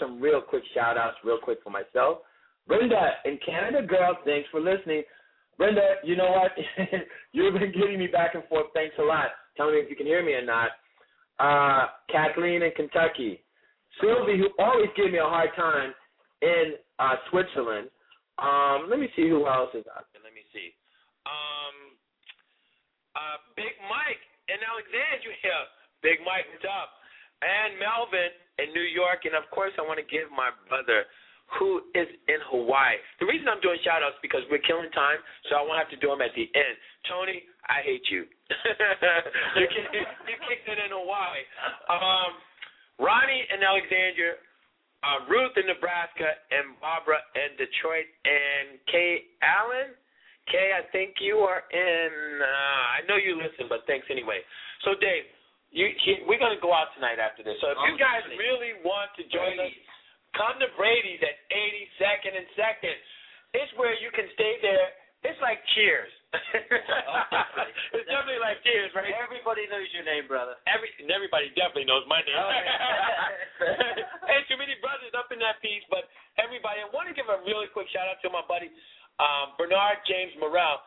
Some 0.00 0.20
real 0.20 0.40
quick 0.40 0.62
shout 0.74 0.96
outs 0.96 1.16
real 1.24 1.38
quick 1.42 1.58
for 1.62 1.70
myself. 1.70 2.18
Brenda 2.66 3.12
in 3.24 3.38
Canada, 3.44 3.86
girl, 3.86 4.16
thanks 4.24 4.48
for 4.50 4.60
listening. 4.60 5.02
Brenda, 5.58 5.96
you 6.02 6.16
know 6.16 6.30
what? 6.30 6.52
You've 7.32 7.54
been 7.54 7.72
getting 7.72 7.98
me 7.98 8.06
back 8.06 8.34
and 8.34 8.44
forth. 8.44 8.66
Thanks 8.74 8.96
a 8.98 9.02
lot. 9.02 9.28
Tell 9.56 9.70
me 9.70 9.78
if 9.78 9.90
you 9.90 9.96
can 9.96 10.06
hear 10.06 10.24
me 10.24 10.32
or 10.32 10.44
not. 10.44 10.70
Uh, 11.38 11.86
Kathleen 12.10 12.62
in 12.62 12.72
Kentucky. 12.72 13.42
Sylvie, 14.00 14.38
who 14.38 14.50
always 14.58 14.90
gave 14.96 15.12
me 15.12 15.18
a 15.18 15.30
hard 15.30 15.50
time 15.54 15.94
in 16.42 16.74
uh, 16.98 17.14
Switzerland. 17.30 17.88
Um, 18.38 18.90
let 18.90 18.98
me 18.98 19.06
see 19.14 19.28
who 19.28 19.46
else 19.46 19.70
is 19.74 19.86
out 19.94 20.10
there. 20.10 20.22
Let 20.26 20.34
me 20.34 20.42
see. 20.50 20.74
Um, 21.26 21.94
uh, 23.14 23.38
Big 23.54 23.78
Mike 23.86 24.22
in 24.50 24.58
Alexandria. 24.58 25.70
Big 26.02 26.18
Mike, 26.26 26.50
what's 26.50 26.66
up? 26.66 27.03
And 27.44 27.76
Melvin 27.76 28.32
in 28.58 28.72
New 28.72 28.88
York. 28.88 29.28
And 29.28 29.36
of 29.36 29.44
course, 29.52 29.76
I 29.76 29.84
want 29.84 30.00
to 30.00 30.08
give 30.08 30.32
my 30.32 30.48
brother 30.68 31.04
who 31.60 31.84
is 31.94 32.08
in 32.26 32.40
Hawaii. 32.48 32.96
The 33.20 33.28
reason 33.28 33.46
I'm 33.46 33.60
doing 33.60 33.78
shout 33.84 34.00
outs 34.00 34.16
because 34.24 34.42
we're 34.48 34.64
killing 34.64 34.90
time, 34.96 35.20
so 35.48 35.60
I 35.60 35.62
won't 35.62 35.76
have 35.76 35.92
to 35.92 36.00
do 36.00 36.08
them 36.08 36.24
at 36.24 36.32
the 36.34 36.48
end. 36.48 36.74
Tony, 37.06 37.44
I 37.68 37.84
hate 37.84 38.04
you. 38.08 38.24
you, 39.60 39.66
kicked, 39.68 39.92
you 39.92 40.36
kicked 40.48 40.66
it 40.66 40.78
in 40.80 40.90
Hawaii. 40.90 41.44
Um, 41.92 42.32
Ronnie 42.98 43.44
in 43.52 43.60
Alexandria, 43.60 44.40
uh, 45.04 45.28
Ruth 45.28 45.54
in 45.60 45.68
Nebraska, 45.68 46.32
and 46.48 46.80
Barbara 46.80 47.20
in 47.36 47.54
Detroit, 47.60 48.08
and 48.24 48.80
Kay 48.88 49.28
Allen. 49.44 49.92
Kay, 50.48 50.76
I 50.76 50.84
think 50.92 51.20
you 51.20 51.44
are 51.44 51.64
in. 51.72 52.12
Uh, 52.40 53.00
I 53.00 53.00
know 53.08 53.16
you 53.16 53.36
listen, 53.36 53.68
but 53.68 53.84
thanks 53.88 54.08
anyway. 54.12 54.44
So, 54.84 54.92
Dave, 55.00 55.24
you, 55.74 55.90
he, 56.06 56.22
we're 56.30 56.38
going 56.38 56.54
to 56.54 56.62
go 56.62 56.70
out 56.70 56.94
tonight 56.94 57.18
after 57.18 57.42
this. 57.42 57.58
So, 57.58 57.74
if 57.74 57.78
you 57.90 57.98
guys 57.98 58.22
really 58.38 58.78
want 58.86 59.10
to 59.18 59.26
join 59.26 59.58
us, 59.58 59.74
come 60.38 60.54
to 60.62 60.70
Brady's 60.78 61.18
at 61.20 61.36
82nd 61.50 62.32
and 62.38 62.46
2nd. 62.54 62.96
It's 63.58 63.72
where 63.74 63.94
you 63.98 64.14
can 64.14 64.30
stay 64.38 64.62
there. 64.62 64.94
It's 65.26 65.40
like 65.40 65.58
Cheers. 65.72 66.12
it's 67.96 68.06
definitely 68.06 68.42
like 68.42 68.60
Cheers, 68.60 68.92
right? 68.92 69.08
Everybody 69.18 69.64
knows 69.72 69.88
your 69.96 70.04
name, 70.04 70.28
brother. 70.28 70.52
Every 70.68 70.92
everybody 71.00 71.48
definitely 71.56 71.88
knows 71.88 72.04
my 72.04 72.20
name. 72.20 72.36
Oh. 72.36 72.52
Ain't 74.34 74.44
too 74.50 74.60
many 74.60 74.76
brothers 74.84 75.16
up 75.16 75.32
in 75.32 75.40
that 75.40 75.64
piece, 75.64 75.80
but 75.88 76.12
everybody. 76.36 76.84
I 76.84 76.90
want 76.92 77.08
to 77.08 77.16
give 77.16 77.30
a 77.32 77.40
really 77.48 77.72
quick 77.72 77.88
shout 77.88 78.04
out 78.04 78.20
to 78.20 78.28
my 78.28 78.44
buddy 78.44 78.68
um, 79.16 79.54
Bernard 79.56 80.02
James 80.04 80.34
Morrell. 80.36 80.82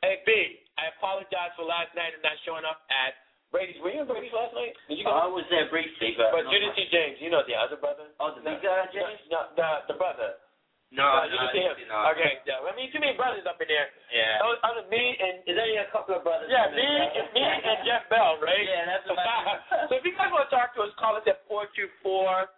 Hey 0.00 0.22
B, 0.24 0.32
I 0.80 0.88
apologize 0.96 1.52
for 1.58 1.66
last 1.66 1.92
night 1.92 2.16
and 2.16 2.22
not 2.22 2.38
showing 2.46 2.64
up 2.64 2.86
at 2.88 3.18
Brady's. 3.50 3.78
Were 3.82 3.90
you 3.90 4.02
at 4.02 4.08
Brady's 4.10 4.30
last 4.34 4.54
night? 4.54 4.74
Did 4.86 4.98
you 4.98 5.04
go? 5.04 5.10
I 5.14 5.26
was 5.26 5.42
there 5.50 5.66
briefly, 5.70 6.14
but. 6.14 6.30
but 6.30 6.46
you 6.50 6.58
didn't 6.58 6.74
see 6.78 6.86
James. 6.90 7.18
You 7.18 7.30
know 7.34 7.42
the 7.46 7.54
other 7.58 7.76
brother. 7.76 8.06
Oh, 8.22 8.30
the 8.34 8.42
No, 8.46 8.54
big 8.54 8.62
guy, 8.62 8.86
James? 8.94 9.18
No, 9.30 9.50
the 9.58 9.90
the 9.90 9.96
brother. 9.98 10.38
No, 10.90 11.06
no, 11.06 11.22
you 11.30 11.38
didn't 11.38 11.54
see 11.54 11.62
him. 11.62 11.86
no. 11.86 12.02
Okay, 12.18 12.42
yeah. 12.50 12.58
I 12.66 12.74
mean, 12.74 12.90
too 12.90 12.98
many 12.98 13.14
brothers 13.14 13.46
up 13.46 13.62
in 13.62 13.70
there. 13.70 13.94
Yeah. 14.10 14.42
Other, 14.42 14.58
other 14.66 14.84
me 14.90 14.98
and 14.98 15.38
There's 15.46 15.54
only 15.62 15.78
a 15.78 15.86
couple 15.94 16.18
of 16.18 16.26
brothers. 16.26 16.50
yeah, 16.50 16.66
me, 16.74 16.82
there. 16.82 17.30
me 17.30 17.42
and 17.46 17.78
Jeff 17.86 18.10
Bell, 18.10 18.42
right? 18.42 18.58
Yeah, 18.66 18.90
that's 18.90 19.06
about 19.06 19.62
so 19.86 19.94
if 19.94 20.02
you 20.02 20.10
guys 20.18 20.34
want 20.34 20.50
to 20.50 20.52
talk 20.54 20.74
to 20.74 20.82
us, 20.82 20.90
call 20.98 21.14
us 21.14 21.22
at 21.30 21.46
four 21.46 21.70
two 21.78 21.86
four 22.02 22.50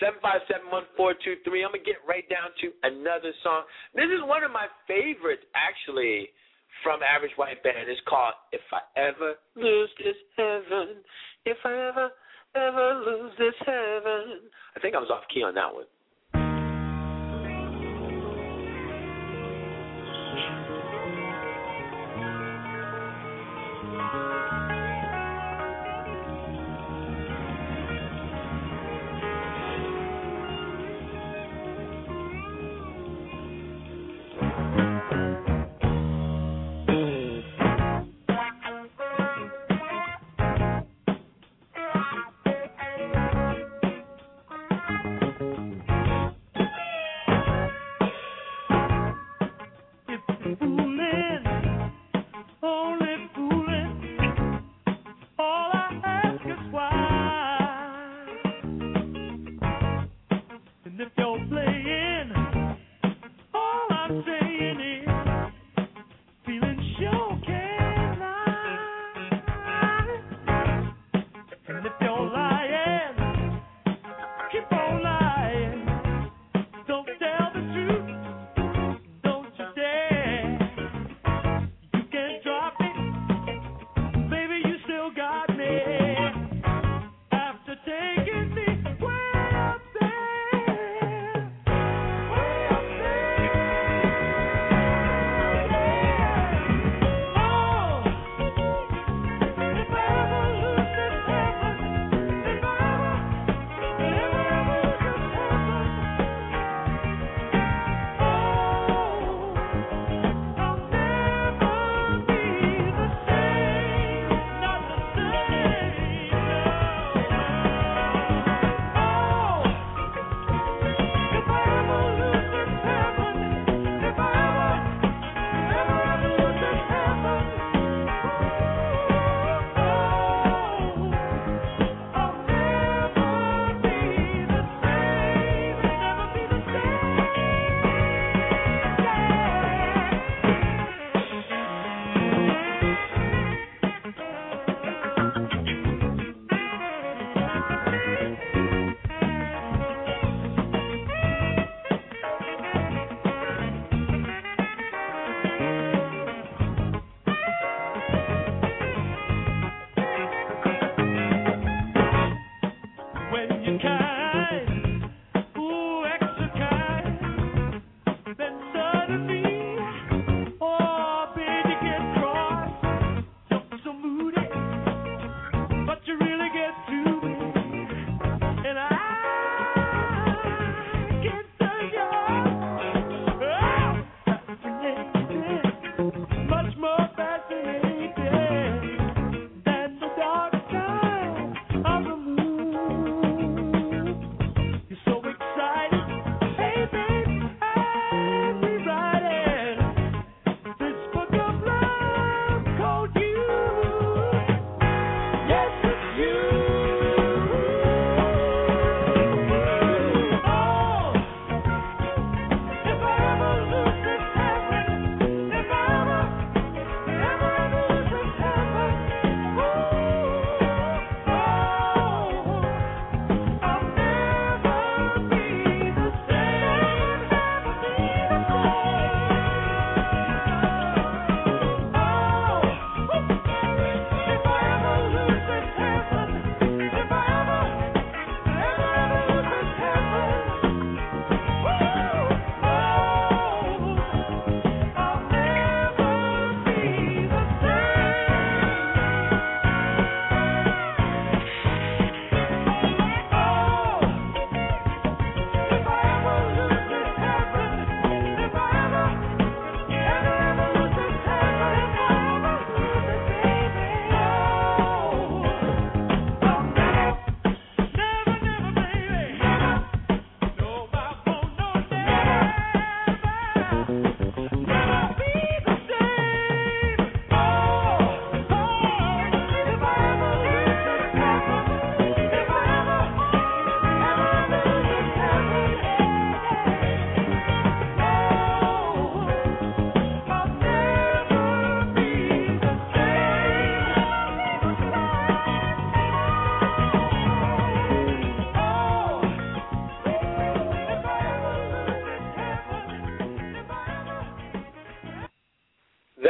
seven 0.00 0.16
five 0.24 0.40
seven 0.48 0.72
one 0.72 0.88
four 0.96 1.12
two 1.20 1.36
three. 1.44 1.60
I'm 1.60 1.76
gonna 1.76 1.84
get 1.84 2.00
right 2.08 2.24
down 2.32 2.56
to 2.64 2.72
another 2.88 3.36
song. 3.44 3.68
This 3.92 4.08
is 4.08 4.24
one 4.24 4.40
of 4.44 4.52
my 4.52 4.64
favorites, 4.88 5.44
actually, 5.52 6.32
from 6.82 7.00
Average 7.02 7.32
White 7.36 7.62
Band. 7.62 7.88
It's 7.88 8.00
called 8.08 8.34
"If 8.52 8.62
I 8.72 8.80
Ever 8.96 9.34
Lose 9.56 9.90
This 9.98 10.16
Heaven." 10.36 11.04
If 11.44 11.58
I 11.64 11.72
ever, 11.88 12.10
ever 12.54 13.02
lose 13.04 13.32
this 13.38 13.54
heaven. 13.66 14.48
I 14.76 14.80
think 14.80 14.94
I 14.94 14.98
was 14.98 15.10
off 15.10 15.24
key 15.32 15.42
on 15.42 15.54
that 15.54 15.72
one. 15.74 15.86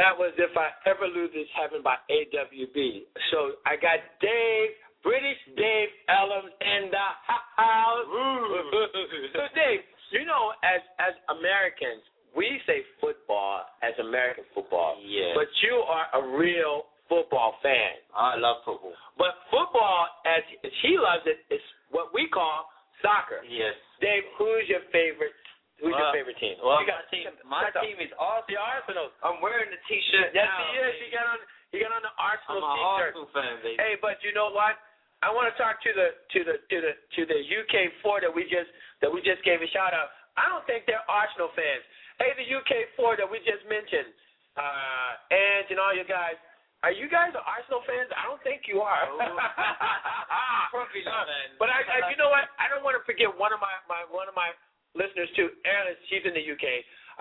That 0.03 0.19
was 0.19 0.35
If 0.35 0.51
I 0.59 0.67
Ever 0.83 1.07
Lose 1.07 1.31
This 1.31 1.47
Heaven 1.55 1.79
by 1.79 1.95
AWB. 2.11 3.07
So 3.31 3.55
I 3.63 3.79
got 3.79 4.03
Dave, 4.19 4.75
British 4.99 5.39
Dave 5.55 5.95
Ellum 6.11 6.51
in 6.59 6.91
the 6.91 7.07
house. 7.23 8.03
so 9.31 9.47
Dave, 9.55 9.79
you 10.11 10.27
know, 10.27 10.51
as 10.59 10.83
as 10.99 11.15
Americans, 11.31 12.03
we 12.35 12.59
say 12.67 12.83
football 12.99 13.63
as 13.79 13.95
American 13.95 14.43
football. 14.51 14.99
Yeah. 14.99 15.39
But 15.39 15.47
you 15.63 15.79
are 15.87 16.11
a 16.19 16.35
real 16.35 16.91
football 17.07 17.55
fan. 17.63 17.95
I 18.11 18.35
love 18.35 18.59
football. 18.67 18.99
But 19.15 19.39
football, 19.47 20.11
as 20.27 20.43
as 20.67 20.73
he 20.83 20.99
loves 20.99 21.23
it, 21.31 21.47
is 21.47 21.63
what 21.95 22.11
we 22.11 22.27
call 22.27 22.67
soccer. 22.99 23.39
Yes. 23.47 23.71
Dave, 24.03 24.27
who's 24.35 24.67
your 24.67 24.83
favorite? 24.91 25.31
Who's 25.81 25.91
your 25.97 26.11
favorite 26.13 26.37
team? 26.39 26.55
Well, 26.61 26.79
You 26.81 26.87
got- 26.87 27.03
my 27.03 27.09
team, 27.11 27.27
my 27.45 27.61
Shut 27.67 27.75
up. 27.77 27.83
team 27.83 27.97
is 27.99 28.11
all 28.19 28.43
the 28.47 28.55
Arsenal. 28.57 29.11
I'm 29.23 29.41
wearing 29.41 29.69
the 29.69 29.77
T-shirt 29.89 30.31
Yes, 30.33 30.45
now. 30.47 30.71
he 30.71 30.77
is. 30.79 30.93
He 31.01 31.09
got 31.11 31.25
on. 31.27 31.39
He 31.73 31.79
got 31.81 31.91
on 31.91 32.01
the 32.05 32.13
Arsenal 32.21 32.61
I'm 32.63 32.69
Arsenal 32.69 32.69
an 32.69 32.77
t-shirt. 32.77 33.07
Arsenal 33.17 33.27
fan, 33.33 33.55
baby. 33.65 33.77
Hey, 33.81 33.95
but 33.99 34.21
you 34.23 34.31
know 34.31 34.49
what? 34.53 34.77
I 35.25 35.31
want 35.33 35.49
to 35.49 35.55
talk 35.57 35.81
to 35.81 35.91
the 35.93 36.13
to 36.31 36.39
the 36.43 36.55
to 36.69 36.77
the 36.81 36.93
to 37.17 37.21
the 37.25 37.39
UK 37.41 37.89
four 38.05 38.21
that 38.21 38.29
we 38.33 38.43
just 38.47 38.69
that 39.01 39.09
we 39.11 39.21
just 39.21 39.41
gave 39.43 39.61
a 39.61 39.67
shout 39.73 39.93
out. 39.93 40.11
I 40.37 40.47
don't 40.49 40.63
think 40.67 40.85
they're 40.85 41.03
Arsenal 41.09 41.49
fans. 41.57 41.83
Hey, 42.19 42.33
the 42.37 42.45
UK 42.45 42.93
four 42.95 43.15
that 43.17 43.25
we 43.29 43.39
just 43.41 43.65
mentioned, 43.65 44.13
uh, 44.55 45.11
and 45.33 45.65
and 45.71 45.79
all 45.79 45.93
you 45.95 46.03
guys. 46.05 46.37
Are 46.83 46.91
you 46.91 47.07
guys 47.07 47.31
Arsenal 47.33 47.81
fans? 47.87 48.11
I 48.11 48.27
don't 48.27 48.43
think 48.43 48.67
you 48.67 48.81
are. 48.83 49.07
Probably 50.71 51.01
not, 51.07 51.25
man. 51.31 51.55
But 51.57 51.69
I, 51.71 51.79
I, 51.87 52.09
you 52.11 52.17
know 52.19 52.27
what? 52.27 52.49
I 52.59 52.67
don't 52.67 52.83
want 52.83 52.99
to 52.99 53.03
forget 53.07 53.31
one 53.31 53.53
of 53.55 53.59
my, 53.63 53.71
my 53.87 54.03
one 54.11 54.27
of 54.27 54.35
my 54.35 54.51
listeners 54.93 55.29
too. 55.37 55.49
Erin, 55.65 55.97
she's 56.09 56.25
in 56.25 56.33
the 56.33 56.45
UK. 56.45 56.65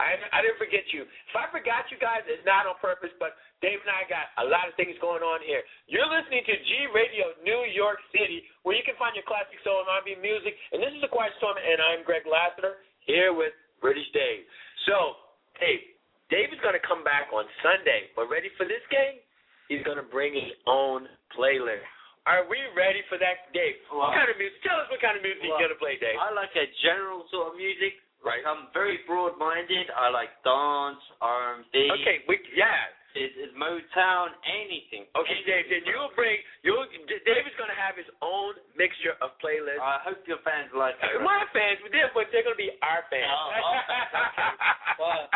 I 0.01 0.17
I 0.33 0.41
didn't 0.41 0.61
forget 0.61 0.89
you. 0.93 1.05
If 1.05 1.35
I 1.37 1.49
forgot 1.53 1.89
you 1.93 2.01
guys, 2.01 2.25
it's 2.25 2.45
not 2.49 2.65
on 2.65 2.77
purpose. 2.81 3.13
But 3.21 3.37
Dave 3.61 3.81
and 3.85 3.93
I 3.93 4.09
got 4.09 4.33
a 4.41 4.47
lot 4.49 4.69
of 4.69 4.75
things 4.81 4.97
going 5.05 5.21
on 5.21 5.45
here. 5.45 5.61
You're 5.89 6.09
listening 6.09 6.45
to 6.49 6.55
G 6.57 6.71
Radio 6.97 7.37
New 7.45 7.69
York 7.69 8.01
City, 8.11 8.45
where 8.65 8.77
you 8.77 8.85
can 8.85 8.97
find 8.97 9.13
your 9.13 9.27
classic 9.29 9.61
soul 9.63 9.85
and 9.85 9.91
R&B 10.03 10.17
music. 10.21 10.57
And 10.73 10.81
this 10.81 10.93
is 10.97 11.03
the 11.05 11.13
Quiet 11.13 11.37
Storm, 11.41 11.57
and 11.61 11.79
I'm 11.81 12.01
Greg 12.05 12.25
Lassiter 12.25 12.85
here 13.05 13.37
with 13.37 13.53
British 13.85 14.07
Dave. 14.17 14.49
So, 14.89 15.21
Dave, 15.61 15.95
Dave 16.33 16.51
is 16.51 16.61
going 16.65 16.75
to 16.75 16.85
come 16.85 17.05
back 17.05 17.29
on 17.31 17.45
Sunday. 17.61 18.09
But 18.17 18.33
ready 18.33 18.49
for 18.57 18.65
this 18.65 18.83
game? 18.89 19.21
He's 19.69 19.85
going 19.85 20.01
to 20.01 20.09
bring 20.09 20.35
his 20.35 20.53
own 20.67 21.07
playlist. 21.37 21.87
Are 22.23 22.47
we 22.47 22.59
ready 22.79 23.03
for 23.11 23.19
that, 23.19 23.51
Dave? 23.51 23.83
What 23.91 24.15
kind 24.15 24.31
of 24.31 24.39
music? 24.39 24.63
Tell 24.63 24.79
us 24.79 24.87
what 24.87 25.03
kind 25.03 25.19
of 25.19 25.27
music 25.27 25.43
Well, 25.43 25.59
you're 25.59 25.67
going 25.67 25.75
to 25.75 25.83
play, 25.83 25.99
Dave. 25.99 26.15
I 26.15 26.31
like 26.31 26.55
a 26.55 26.71
general 26.87 27.27
sort 27.35 27.51
of 27.51 27.55
music. 27.59 27.99
Right. 28.23 28.47
I'm 28.47 28.71
very 28.71 29.03
broad-minded. 29.11 29.91
I 29.91 30.07
like 30.15 30.31
dance, 30.47 31.03
R&B. 31.19 31.75
Okay, 31.75 32.23
we 32.31 32.39
yeah. 32.55 32.95
It's, 33.19 33.35
it's 33.37 33.53
Motown, 33.59 34.33
anything. 34.47 35.05
Okay, 35.13 35.43
Dave. 35.45 35.67
Then 35.69 35.83
you'll 35.85 36.15
bring 36.15 36.39
you'll 36.63 36.87
Dave 37.11 37.45
is 37.45 37.57
going 37.59 37.69
to 37.69 37.77
have 37.77 37.99
his 37.99 38.09
own 38.23 38.57
mixture 38.79 39.19
of 39.21 39.35
playlists. 39.43 39.83
I 39.83 40.01
hope 40.07 40.23
your 40.25 40.41
fans 40.47 40.71
like 40.73 40.97
it. 41.03 41.21
My 41.21 41.45
fans, 41.53 41.83
but 41.83 41.91
they're 41.93 42.09
but 42.15 42.31
they're 42.33 42.47
going 42.47 42.57
to 42.57 42.63
be 42.63 42.73
our 42.81 43.03
fans. 43.13 43.29
Oh, 43.29 43.53
our 43.53 43.83
fans, 43.91 44.13
okay. 44.15 44.53
Well, 45.03 45.27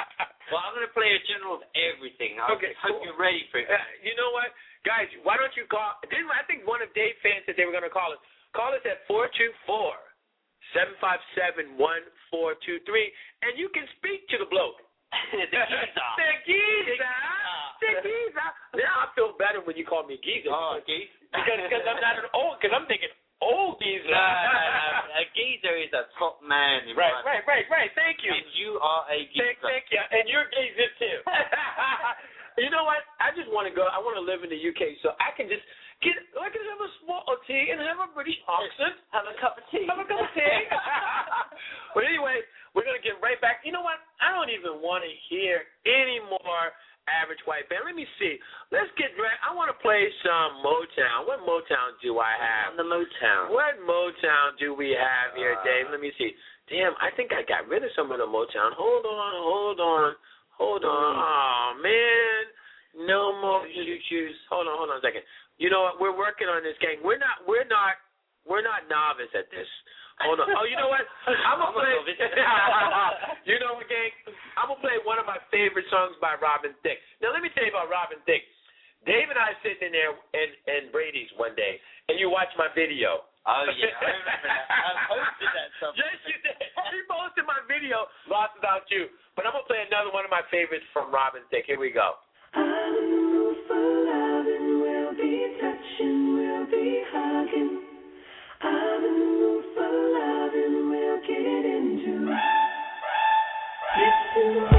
well, 0.53 0.63
I'm 0.63 0.75
going 0.79 0.87
to 0.87 0.95
play 0.95 1.11
a 1.15 1.21
general 1.27 1.59
of 1.59 1.65
everything. 1.75 2.39
I 2.39 2.55
Okay, 2.55 2.73
hope 2.79 2.99
cool. 2.99 3.05
you're 3.07 3.19
ready 3.21 3.45
for 3.51 3.59
it. 3.63 3.67
Uh, 3.69 3.77
you 4.03 4.15
know 4.15 4.31
what, 4.35 4.51
guys? 4.87 5.11
Why 5.27 5.37
don't 5.41 5.53
you 5.59 5.67
call? 5.67 5.99
Didn't 6.07 6.31
I 6.31 6.47
think 6.47 6.65
one 6.67 6.81
of 6.83 6.91
Dave's 6.95 7.19
fans 7.23 7.43
said 7.47 7.59
they 7.59 7.67
were 7.67 7.75
going 7.75 7.87
to 7.87 7.93
call 7.93 8.13
us? 8.15 8.21
Call 8.55 8.73
us 8.73 8.83
at 8.87 9.05
four 9.11 9.29
two 9.37 9.51
four 9.69 9.95
seven 10.75 10.95
five 11.03 11.21
seven 11.37 11.77
one 11.77 12.03
four 12.33 12.55
two 12.65 12.79
three, 12.89 13.11
and 13.45 13.59
you 13.59 13.69
can 13.75 13.85
speak 14.01 14.25
to 14.33 14.39
the 14.41 14.49
bloke. 14.49 14.81
the 15.33 15.47
geezer. 15.47 15.87
the 16.21 16.31
geezer. 16.49 17.17
The 17.83 17.93
geezer. 18.03 18.49
Now 18.81 19.05
I 19.05 19.13
feel 19.15 19.37
better 19.39 19.61
when 19.63 19.77
you 19.77 19.85
call 19.85 20.07
me 20.09 20.17
geezer. 20.25 20.51
Oh, 20.51 20.81
geese. 20.89 21.13
because 21.31 21.61
because 21.69 21.85
I'm 21.87 22.01
not 22.01 22.17
an 22.23 22.29
old. 22.35 22.57
Because 22.59 22.73
I'm 22.75 22.89
thinking 22.89 23.13
old 23.43 23.79
geezer. 23.81 24.11
No. 24.13 24.17
A 25.21 25.25
geezer 25.33 25.77
is 25.81 25.89
a 25.97 26.05
top 26.21 26.45
man. 26.45 26.85
Right, 26.93 27.25
right, 27.25 27.41
right, 27.49 27.65
right. 27.73 27.91
Thank 27.97 28.21
you. 28.21 28.29
And 28.29 28.45
you 28.53 28.77
are 28.85 29.09
a 29.09 29.25
Thank, 29.33 29.33
geezer. 29.33 29.65
thank 29.65 29.85
you. 29.89 30.01
And 30.01 30.29
you're 30.29 30.45
geezer 30.53 30.91
too. 31.01 31.17
you 32.61 32.69
know 32.69 32.85
what? 32.85 33.01
I 33.17 33.33
just 33.33 33.49
want 33.49 33.65
to 33.65 33.73
go. 33.73 33.89
I 33.89 33.97
want 33.97 34.21
to 34.21 34.25
live 34.25 34.45
in 34.45 34.53
the 34.53 34.61
UK 34.61 35.01
so 35.01 35.17
I 35.17 35.33
can 35.33 35.49
just 35.49 35.65
get. 36.05 36.13
I 36.37 36.53
can 36.53 36.61
have 36.69 36.81
a 36.85 36.91
small 37.01 37.25
tea 37.49 37.73
and 37.73 37.81
have 37.81 37.97
a 38.05 38.13
British 38.13 38.37
accent. 38.45 39.01
Have 39.17 39.25
a 39.25 39.37
cup 39.41 39.57
of 39.57 39.65
tea. 39.73 39.89
Have 39.89 40.01
a 40.01 40.05
cup 40.05 40.21
of 40.21 40.29
tea. 40.37 40.69
but 41.97 42.05
anyway, 42.05 42.45
we're 42.77 42.85
gonna 42.85 43.01
get 43.01 43.17
right 43.25 43.41
back. 43.41 43.65
You 43.65 43.73
know 43.73 43.81
what? 43.81 43.97
I 44.21 44.29
don't 44.37 44.53
even 44.53 44.85
want 44.85 45.01
to 45.01 45.13
hear 45.33 45.65
any 45.89 46.21
more 46.29 46.77
average 47.09 47.41
white 47.47 47.67
band. 47.71 47.87
Let 47.87 47.95
me 47.95 48.07
see. 48.19 48.39
Let's 48.75 48.91
get 48.99 49.15
right. 49.19 49.39
I 49.43 49.55
want 49.55 49.71
to 49.71 49.79
play 49.79 50.07
some 50.27 50.61
Motown. 50.63 51.27
What 51.27 51.43
Motown 51.47 51.95
do 52.03 52.19
I 52.19 52.35
have? 52.35 52.75
On 52.75 52.79
the 52.79 52.87
Motown. 52.87 53.55
What 53.55 53.79
Motown 53.83 54.59
do 54.59 54.75
we 54.75 54.91
have 54.91 55.35
here, 55.39 55.55
Uh, 55.59 55.65
Dave? 55.65 55.87
Let 55.91 56.01
me 56.03 56.13
see. 56.19 56.35
Damn, 56.69 56.99
I 56.99 57.15
think 57.15 57.31
I 57.31 57.47
got 57.47 57.71
rid 57.71 57.87
of 57.87 57.91
some 57.95 58.11
of 58.11 58.19
the 58.19 58.27
Motown. 58.27 58.75
Hold 58.75 59.07
on, 59.07 59.33
hold 59.39 59.79
on, 59.79 60.09
hold 60.51 60.83
on. 60.85 61.15
Oh 61.15 61.79
man, 61.79 63.07
no 63.07 63.39
more 63.39 63.63
choo 63.71 63.99
choos. 64.11 64.35
Hold 64.51 64.67
on, 64.67 64.75
hold 64.75 64.91
on 64.91 64.99
a 64.99 65.05
second. 65.07 65.23
You 65.63 65.71
know 65.71 65.87
what? 65.87 66.01
We're 66.03 66.17
working 66.19 66.49
on 66.51 66.67
this, 66.67 66.75
gang. 66.83 66.99
We're 67.07 67.23
not, 67.23 67.47
we're 67.47 67.65
not, 67.71 68.03
we're 68.45 68.67
not 68.67 68.91
novice 68.91 69.31
at 69.39 69.47
this. 69.55 69.71
Hold 70.25 70.41
on. 70.41 70.49
Oh, 70.57 70.65
you 70.65 70.81
know 70.81 70.89
what? 70.89 71.05
I'm 71.29 71.61
gonna 71.61 71.77
play. 71.77 71.93
you 73.49 73.61
know 73.61 73.77
what, 73.77 73.85
gang? 73.85 74.13
I'm 74.57 74.73
gonna 74.73 74.81
play 74.81 74.97
one 75.05 75.21
of 75.21 75.29
my 75.29 75.37
favorite 75.53 75.85
songs 75.93 76.17
by 76.25 76.41
Robin 76.41 76.73
Thicke. 76.81 77.01
Now, 77.21 77.37
let 77.37 77.45
me 77.45 77.53
tell 77.53 77.69
you 77.69 77.73
about 77.77 77.93
Robin 77.93 78.17
Thicke. 78.25 78.49
Dave 79.05 79.29
and 79.29 79.39
I 79.39 79.53
sitting 79.61 79.87
in 79.87 79.95
there 79.95 80.17
in, 80.35 80.49
in 80.67 80.83
Brady's 80.91 81.31
one 81.37 81.55
day, 81.55 81.79
and 82.09 82.17
you 82.17 82.33
watch 82.33 82.51
my 82.57 82.73
video. 82.73 83.29
Oh 83.47 83.69
yeah, 83.71 83.95
I 83.95 84.11
remember 84.11 84.49
that. 84.51 84.67
I 84.67 84.91
posted 85.07 85.51
that 85.53 85.69
stuff. 85.79 85.95
Yes, 86.01 86.19
you 86.27 86.37
did. 86.43 86.59
He 86.59 86.99
posted 87.07 87.47
my 87.47 87.63
video, 87.71 88.11
Lost 88.27 88.59
Without 88.59 88.89
You. 88.91 89.07
But 89.39 89.47
I'm 89.47 89.55
gonna 89.55 89.69
play 89.69 89.85
another 89.87 90.11
one 90.11 90.27
of 90.27 90.33
my 90.33 90.43
favorites 90.51 90.89
from 90.97 91.15
Robin 91.15 91.45
Thicke. 91.53 91.71
Here 91.71 91.79
we 91.79 91.95
go. 91.95 92.19
Ooh. 104.47 104.76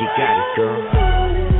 You 0.00 0.06
got 0.16 0.38
it, 0.38 0.56
girl. 0.56 1.57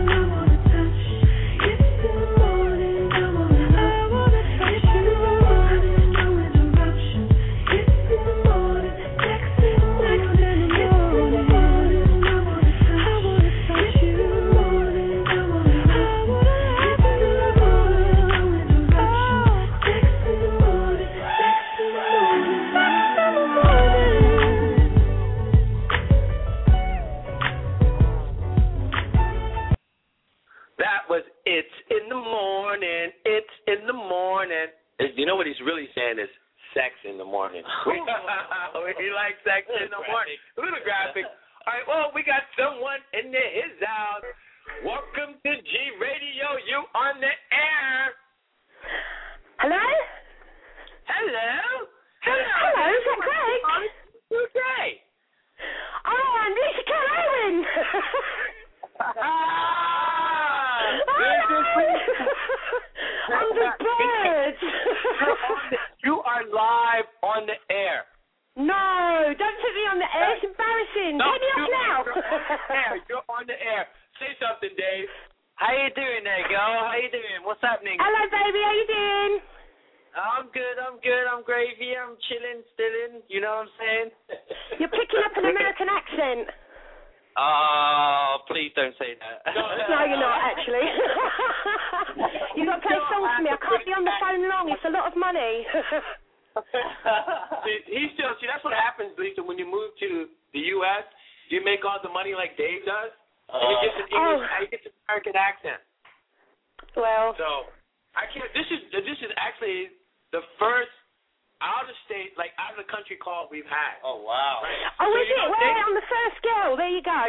stage, 112.09 112.32
like 112.40 112.56
out 112.56 112.72
of 112.72 112.80
the 112.80 112.88
country 112.88 113.20
calls 113.20 113.52
we've 113.52 113.68
had. 113.68 114.00
Oh 114.00 114.24
wow! 114.24 114.64
Right? 114.64 114.80
Oh, 114.98 115.12
so 115.12 115.20
did. 115.20 115.28
it? 115.28 115.36
Know, 115.36 115.52
well, 115.52 115.61
Dave, 115.61 115.78
I'm 115.84 115.94
the 115.94 116.09
first 116.09 116.38
girl. 116.40 116.70
There 116.74 116.88
you 116.88 117.04
go. 117.04 117.20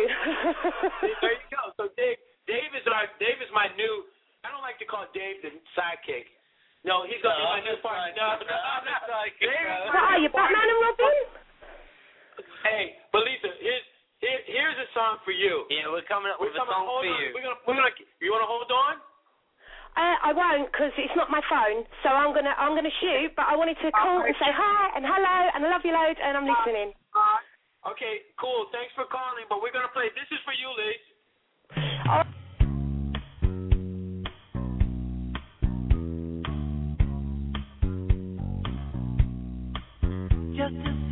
there 1.21 1.36
you 1.36 1.47
go. 1.51 1.63
So 1.75 1.84
Dave, 1.99 2.17
Dave 2.47 2.71
is 2.73 2.88
our 2.88 3.11
Dave 3.19 3.43
is 3.43 3.51
my 3.51 3.67
new. 3.75 4.07
I 4.47 4.55
don't 4.55 4.63
like 4.63 4.80
to 4.80 4.88
call 4.88 5.03
Dave 5.11 5.43
the 5.43 5.51
sidekick. 5.75 6.32
No, 6.88 7.03
he's 7.03 7.19
gonna 7.19 7.36
no, 7.36 7.59
be 7.59 7.59
my 7.59 7.63
new 7.67 7.77
partner. 7.84 8.15
No, 8.15 8.39
no, 8.39 8.55
I'm 8.55 8.88
not 8.88 9.03
sidekick. 9.03 9.51
Dave 9.51 9.67
is 9.67 9.84
uh, 9.84 9.91
what 9.91 9.99
are 9.99 10.19
you, 10.23 10.32
Batman 10.32 10.63
and 10.63 10.80
Robin? 10.80 11.15
Hey, 12.63 12.95
but 13.11 13.27
Lisa, 13.27 13.51
here's 13.59 13.84
here, 14.23 14.43
here's 14.47 14.80
a 14.80 14.88
song 14.95 15.19
for 15.23 15.32
you. 15.32 15.63
Yeah, 15.71 15.91
we're 15.91 16.07
coming 16.07 16.32
up 16.32 16.39
we're 16.39 16.51
with 16.51 16.59
a 16.59 16.67
song 16.67 16.88
for 16.88 17.03
on. 17.03 17.07
you. 17.07 17.32
We're 17.36 17.43
gonna 17.43 17.59
we're 17.67 17.80
gonna. 17.80 17.95
You 18.23 18.32
wanna 18.32 18.47
hold 18.47 18.71
on? 18.71 19.03
Uh, 20.00 20.16
I 20.24 20.32
won't 20.32 20.72
because 20.72 20.95
it's 20.95 21.12
not 21.20 21.28
my 21.28 21.43
phone. 21.52 21.84
So 22.08 22.10
I'm 22.10 22.32
gonna 22.32 22.56
I'm 22.56 22.72
gonna 22.72 22.93
shoot. 23.04 23.36
But 23.36 23.52
I 23.52 23.60
wanted 23.60 23.76
to 23.84 23.91
call 23.91 24.24
and 24.24 24.32
say 24.39 24.47
hi 24.47 24.95
and 24.95 25.04
hello 25.04 25.38
and 25.52 25.60
I 25.60 25.68
love 25.68 25.84
you 25.84 25.91
load 25.91 26.16
and 26.24 26.39
I'm 26.39 26.47
listening. 26.47 26.95
Uh, 27.12 27.91
okay, 27.91 28.24
cool. 28.39 28.72
Thanks 28.72 28.95
for 28.95 29.04
calling. 29.12 29.43
But 29.52 29.60
we're 29.60 29.76
gonna 29.76 29.91
play. 29.91 30.08
This 30.16 30.32
is 30.32 30.39
for 30.47 30.56
you, 30.56 30.72
Liz. 30.72 31.04
Oh. 32.08 32.24
Just 40.56 41.09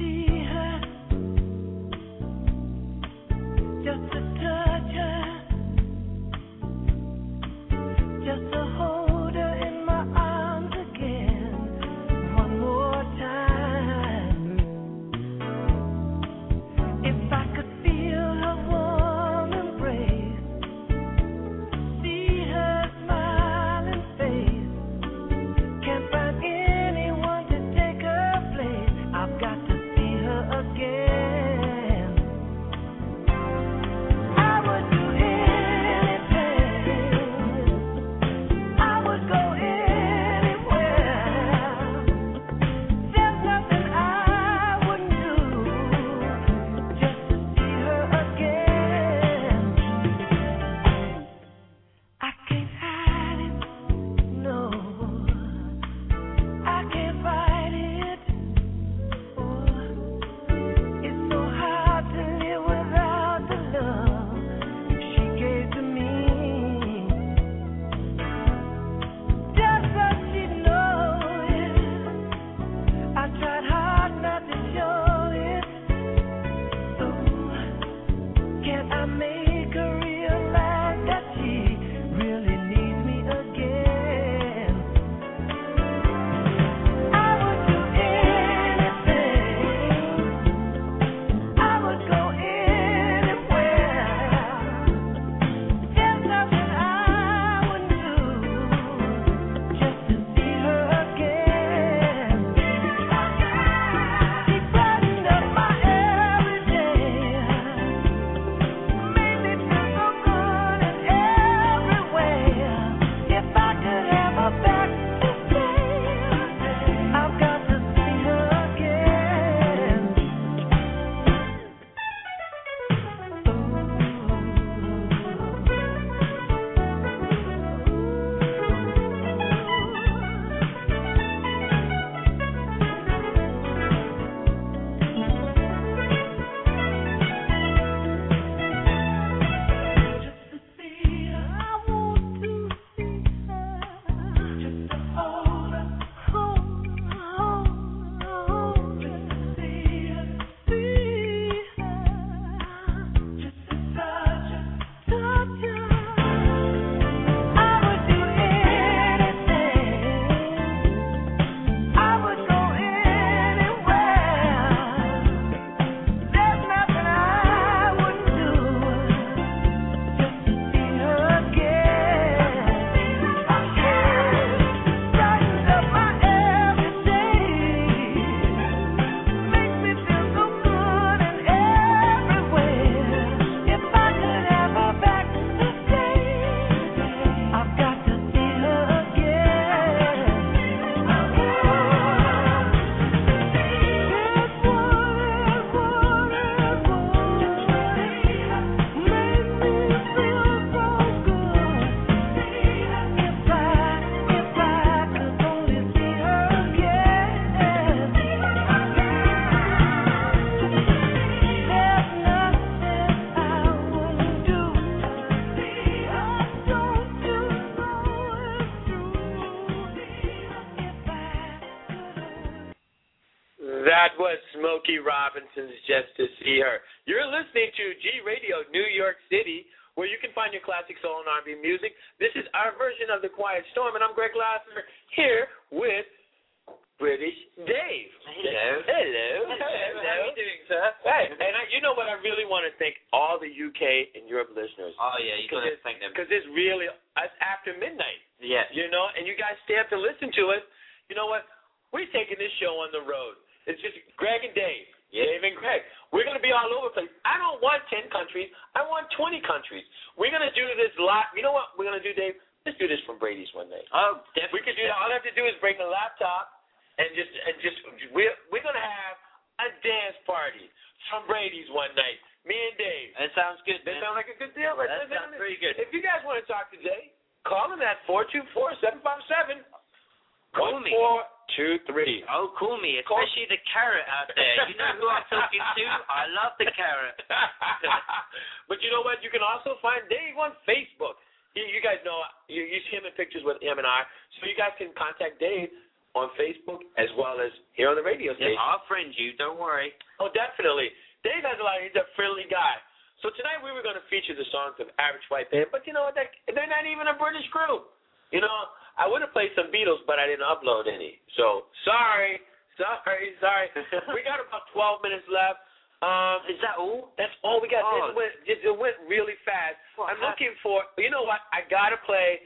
You, 291.57 291.65
you 291.73 291.81
guys 291.81 291.97
know 292.05 292.21
you, 292.45 292.61
you 292.61 292.77
see 292.87 293.01
him 293.01 293.09
in 293.09 293.13
pictures 293.17 293.41
with 293.41 293.57
him 293.65 293.81
and 293.81 293.87
I, 293.89 294.05
so 294.37 294.45
you 294.45 294.53
guys 294.53 294.77
can 294.77 294.93
contact 294.93 295.41
Dave 295.41 295.73
on 296.13 296.29
Facebook 296.37 296.85
as 297.01 297.09
well 297.17 297.41
as 297.41 297.49
here 297.73 297.89
on 297.89 297.97
the 297.97 298.05
radio 298.05 298.37
Yeah, 298.37 298.53
station. 298.53 298.61
I'll 298.61 298.85
friend 298.85 299.09
you. 299.17 299.33
Don't 299.41 299.57
worry. 299.57 299.89
Oh, 300.21 300.29
definitely. 300.29 300.93
Dave 301.25 301.41
has 301.41 301.57
a 301.57 301.65
lot. 301.65 301.81
He's 301.81 301.93
a 301.97 302.05
friendly 302.13 302.45
guy. 302.45 302.77
So 303.25 303.33
tonight 303.33 303.57
we 303.65 303.73
were 303.73 303.81
going 303.81 303.97
to 303.97 304.05
feature 304.13 304.37
the 304.37 304.45
songs 304.53 304.77
of 304.77 304.93
Average 305.01 305.25
White 305.33 305.49
Band, 305.49 305.73
but 305.73 305.81
you 305.89 305.93
know 305.93 306.05
what? 306.05 306.13
They're, 306.13 306.29
they're 306.53 306.69
not 306.69 306.85
even 306.85 307.09
a 307.09 307.17
British 307.17 307.49
group. 307.49 307.89
You 308.29 308.45
know, 308.45 308.57
I 308.93 309.09
would 309.09 309.25
have 309.25 309.33
played 309.33 309.49
some 309.57 309.73
Beatles, 309.73 310.05
but 310.05 310.21
I 310.21 310.29
didn't 310.29 310.45
upload 310.45 310.85
any. 310.85 311.17
So 311.33 311.65
sorry, 311.81 312.37
sorry, 312.77 313.33
sorry. 313.41 313.73
we 314.13 314.21
got 314.21 314.37
about 314.37 314.69
12 314.73 315.01
minutes 315.01 315.25
left. 315.33 315.65
Um, 315.97 316.45
Is 316.45 316.61
that 316.61 316.77
all? 316.77 317.09
that's 317.17 317.33
all 317.41 317.57
we 317.57 317.65
got. 317.65 317.81
Oh. 317.81 318.13
It, 318.13 318.15
went, 318.15 318.33
it, 318.45 318.57
it 318.61 318.75
went 318.77 318.93
really 319.09 319.33
fast. 319.41 319.81
What 319.97 320.13
I'm 320.13 320.21
looking 320.21 320.53
for. 320.61 320.85
You 321.01 321.09
know 321.09 321.25
what? 321.25 321.41
I 321.49 321.65
gotta 321.65 321.97
play, 322.05 322.37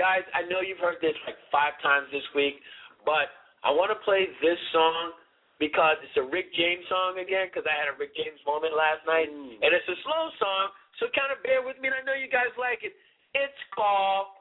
guys. 0.00 0.24
I 0.32 0.48
know 0.48 0.64
you've 0.64 0.80
heard 0.80 0.96
this 1.04 1.12
like 1.28 1.36
five 1.52 1.76
times 1.84 2.08
this 2.08 2.24
week, 2.32 2.56
but 3.04 3.28
I 3.60 3.68
want 3.68 3.92
to 3.92 4.00
play 4.00 4.24
this 4.40 4.56
song 4.72 5.12
because 5.60 6.00
it's 6.00 6.16
a 6.16 6.24
Rick 6.24 6.56
James 6.56 6.88
song 6.88 7.20
again. 7.20 7.52
Because 7.52 7.68
I 7.68 7.76
had 7.76 7.92
a 7.92 7.96
Rick 8.00 8.16
James 8.16 8.40
moment 8.48 8.72
last 8.72 9.04
night, 9.04 9.28
Mm. 9.28 9.60
and 9.60 9.70
it's 9.76 9.84
a 9.84 9.98
slow 10.00 10.32
song. 10.40 10.72
So 11.04 11.12
kind 11.12 11.28
of 11.36 11.44
bear 11.44 11.60
with 11.60 11.76
me. 11.84 11.92
And 11.92 12.00
I 12.00 12.02
know 12.08 12.16
you 12.16 12.32
guys 12.32 12.48
like 12.56 12.80
it. 12.80 12.96
It's 13.36 13.60
called. 13.76 14.32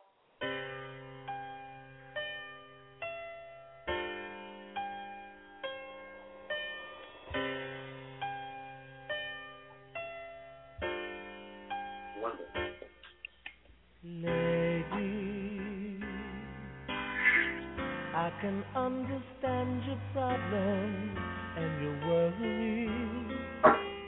Understand 18.76 19.84
your 19.86 20.00
problem 20.14 21.18
and 21.58 21.82
your 21.82 21.98
worry 22.08 22.88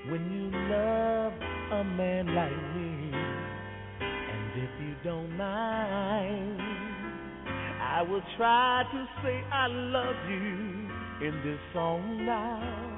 when 0.10 0.24
you 0.32 0.52
love 0.70 1.34
a 1.72 1.84
man 1.84 2.36
like 2.36 2.62
me. 2.76 3.12
And 4.02 4.64
if 4.64 4.70
you 4.82 4.96
don't 5.04 5.36
mind, 5.36 6.60
I 7.82 8.04
will 8.04 8.22
try 8.38 8.84
to 8.92 9.06
say 9.24 9.44
I 9.52 9.68
love 9.68 10.16
you 10.30 11.28
in 11.28 11.42
this 11.44 11.60
song 11.74 12.26
now. 12.26 12.92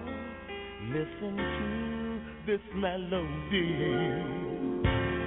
Listen 0.90 1.38
to 1.38 2.52
this 2.52 2.62
melody. 2.76 3.74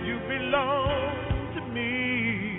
You 0.07 0.18
belong 0.28 1.55
to 1.55 1.61
me. 1.72 2.55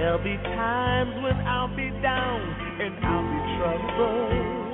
There'll 0.00 0.24
be 0.24 0.36
times 0.42 1.14
when 1.22 1.36
I'll 1.46 1.68
be 1.76 1.90
down 2.02 2.40
and 2.80 3.04
I'll 3.04 3.22
be 3.22 3.40
troubled 3.58 4.72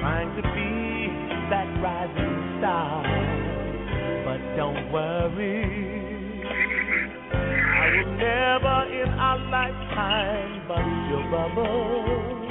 trying 0.00 0.30
to 0.36 0.42
be 0.42 1.10
that 1.50 1.68
rising 1.82 2.36
star. 2.58 3.02
But 4.24 4.40
don't 4.56 4.92
worry, 4.92 6.07
will 7.90 8.16
never 8.16 8.76
in 8.92 9.08
our 9.08 9.38
lifetime 9.50 10.68
bust 10.68 11.10
your 11.10 11.24
bubble 11.30 12.48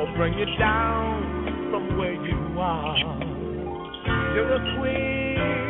or 0.00 0.16
bring 0.16 0.34
you 0.34 0.46
down 0.58 1.70
from 1.70 1.96
where 1.98 2.14
you 2.14 2.58
are. 2.58 3.22
You're 4.34 4.52
a 4.52 4.78
queen 4.78 5.65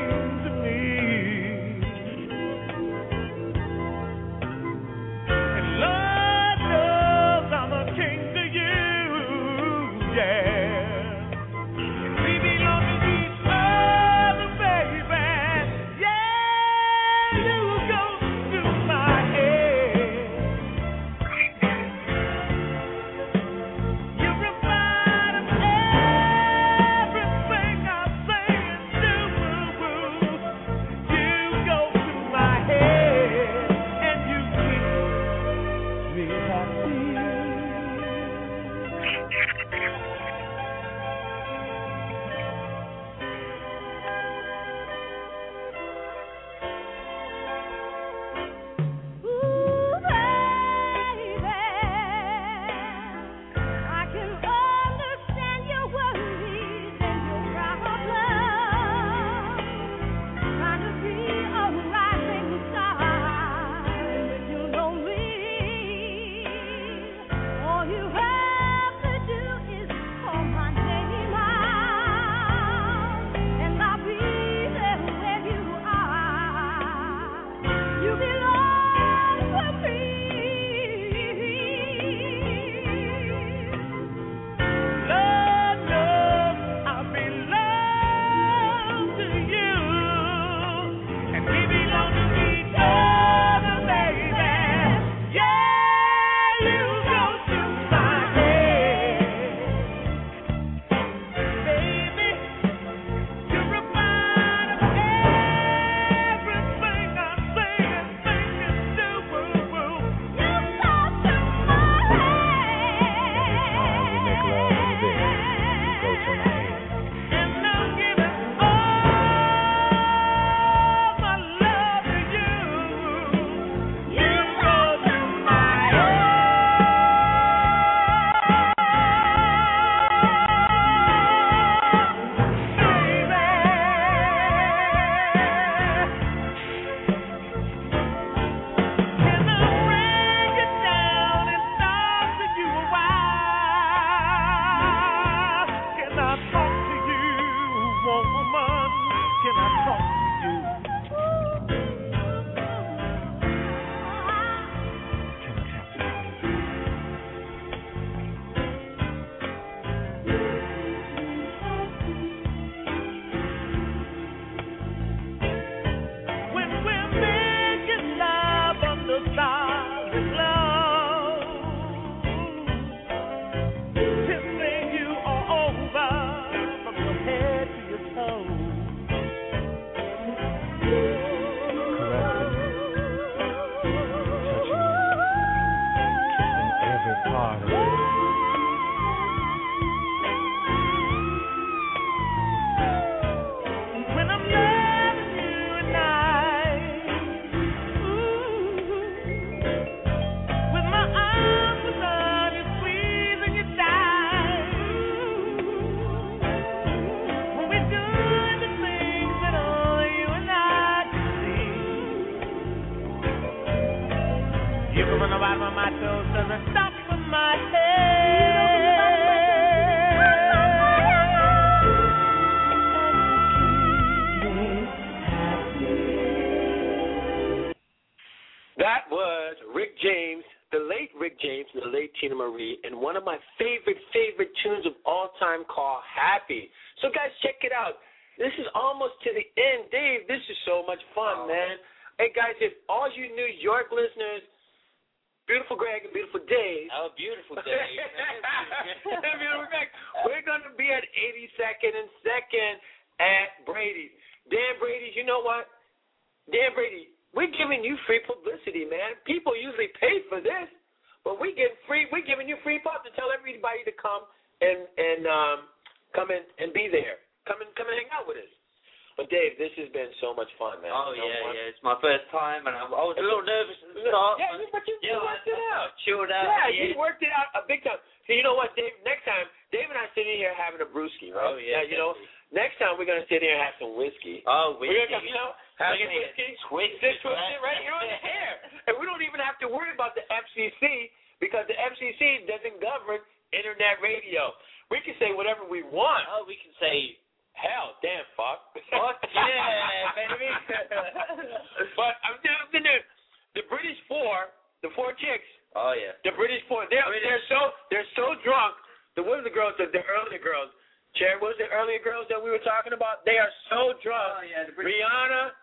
were? 313.16 313.24
They 313.24 313.40
are 313.40 313.48
so 313.72 313.96
drunk. 314.04 314.40
Oh 314.40 314.44
yeah. 314.44 314.68
The 314.68 314.76
Rihanna, 314.76 315.56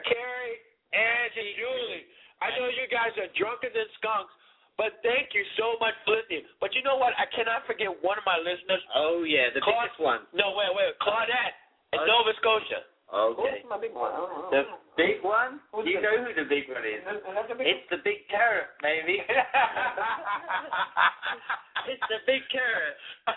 Carrie, 0.00 0.56
Ange, 0.96 1.36
and 1.36 1.52
Julie. 1.60 2.04
I 2.40 2.56
know 2.56 2.72
you 2.72 2.88
guys 2.88 3.12
are 3.20 3.28
drunker 3.36 3.68
than 3.68 3.84
skunks, 4.00 4.32
but 4.80 4.96
thank 5.04 5.36
you 5.36 5.44
so 5.60 5.76
much 5.76 5.92
for 6.08 6.16
listening. 6.16 6.48
But 6.56 6.72
you 6.72 6.80
know 6.80 6.96
what? 6.96 7.12
I 7.20 7.28
cannot 7.36 7.68
forget 7.68 7.92
one 8.00 8.16
of 8.16 8.24
my 8.24 8.40
listeners. 8.40 8.80
Oh 8.96 9.28
yeah, 9.28 9.52
the 9.52 9.60
Claude- 9.60 9.92
biggest 9.92 10.00
one. 10.00 10.24
No, 10.32 10.56
wait, 10.56 10.72
wait, 10.72 10.96
Claudette 11.04 11.52
in 11.92 12.00
Oh. 12.00 12.08
Nova 12.08 12.32
Scotia. 12.40 12.88
Okay. 13.10 13.66
my 13.68 13.74
big 13.76 13.90
one? 13.92 14.06
I 14.14 14.22
don't 14.22 14.30
know. 14.30 14.46
The 14.54 14.62
big 14.94 15.18
one? 15.26 15.58
Who's 15.74 15.82
you 15.84 15.98
the- 15.98 16.06
know 16.06 16.22
who 16.22 16.30
the 16.32 16.46
big 16.46 16.70
one 16.70 16.86
is? 16.86 17.02
Is 17.02 17.18
the 17.50 17.56
big 17.58 17.66
It's 17.66 17.82
the 17.90 17.98
big 18.06 18.22
carrot, 18.30 18.70
maybe. 18.86 19.18
it's 21.90 22.06
the 22.08 22.18
big 22.26 22.42
carrot. 22.54 22.96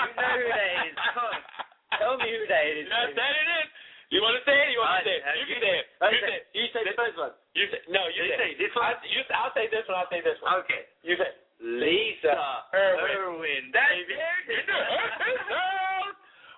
You 0.00 0.16
know 0.16 0.32
who 0.40 0.48
that 0.48 0.88
is. 0.88 0.96
Come 1.12 1.28
on. 1.28 1.36
Tell 1.98 2.14
me 2.20 2.28
who 2.30 2.42
that 2.46 2.64
is. 2.70 2.86
Yes, 2.86 3.10
that 3.18 3.32
it 3.34 3.48
is. 3.64 3.68
You 4.10 4.18
want 4.26 4.34
to 4.38 4.42
say 4.42 4.54
it? 4.54 4.74
You 4.74 4.82
want 4.82 5.02
to 5.02 5.06
say 5.06 5.16
it? 5.18 5.22
You 5.22 5.42
you 5.42 5.46
can 5.54 5.58
say 5.62 5.74
it. 5.78 5.86
You 5.86 6.18
say- 6.18 6.34
it. 6.34 6.42
You 6.54 6.64
say 6.74 6.82
the 6.86 6.94
first 6.98 7.16
one. 7.18 7.34
You 7.54 7.64
say 7.70 7.80
no. 7.90 8.02
You, 8.10 8.26
You 8.26 8.34
say, 8.34 8.38
say 8.38 8.50
this 8.58 8.72
one? 8.74 8.86
I, 8.90 8.98
you, 9.06 9.20
I'll 9.34 9.54
say 9.54 9.66
this 9.70 9.86
one. 9.86 9.96
I'll 9.98 10.10
say 10.10 10.20
this 10.22 10.38
one. 10.42 10.50
Okay. 10.66 10.82
You 11.06 11.14
say 11.14 11.30
Lisa 11.62 12.34
Irwin. 12.74 13.06
Irwin. 13.06 13.62
That's 13.70 14.02
it. 14.02 14.18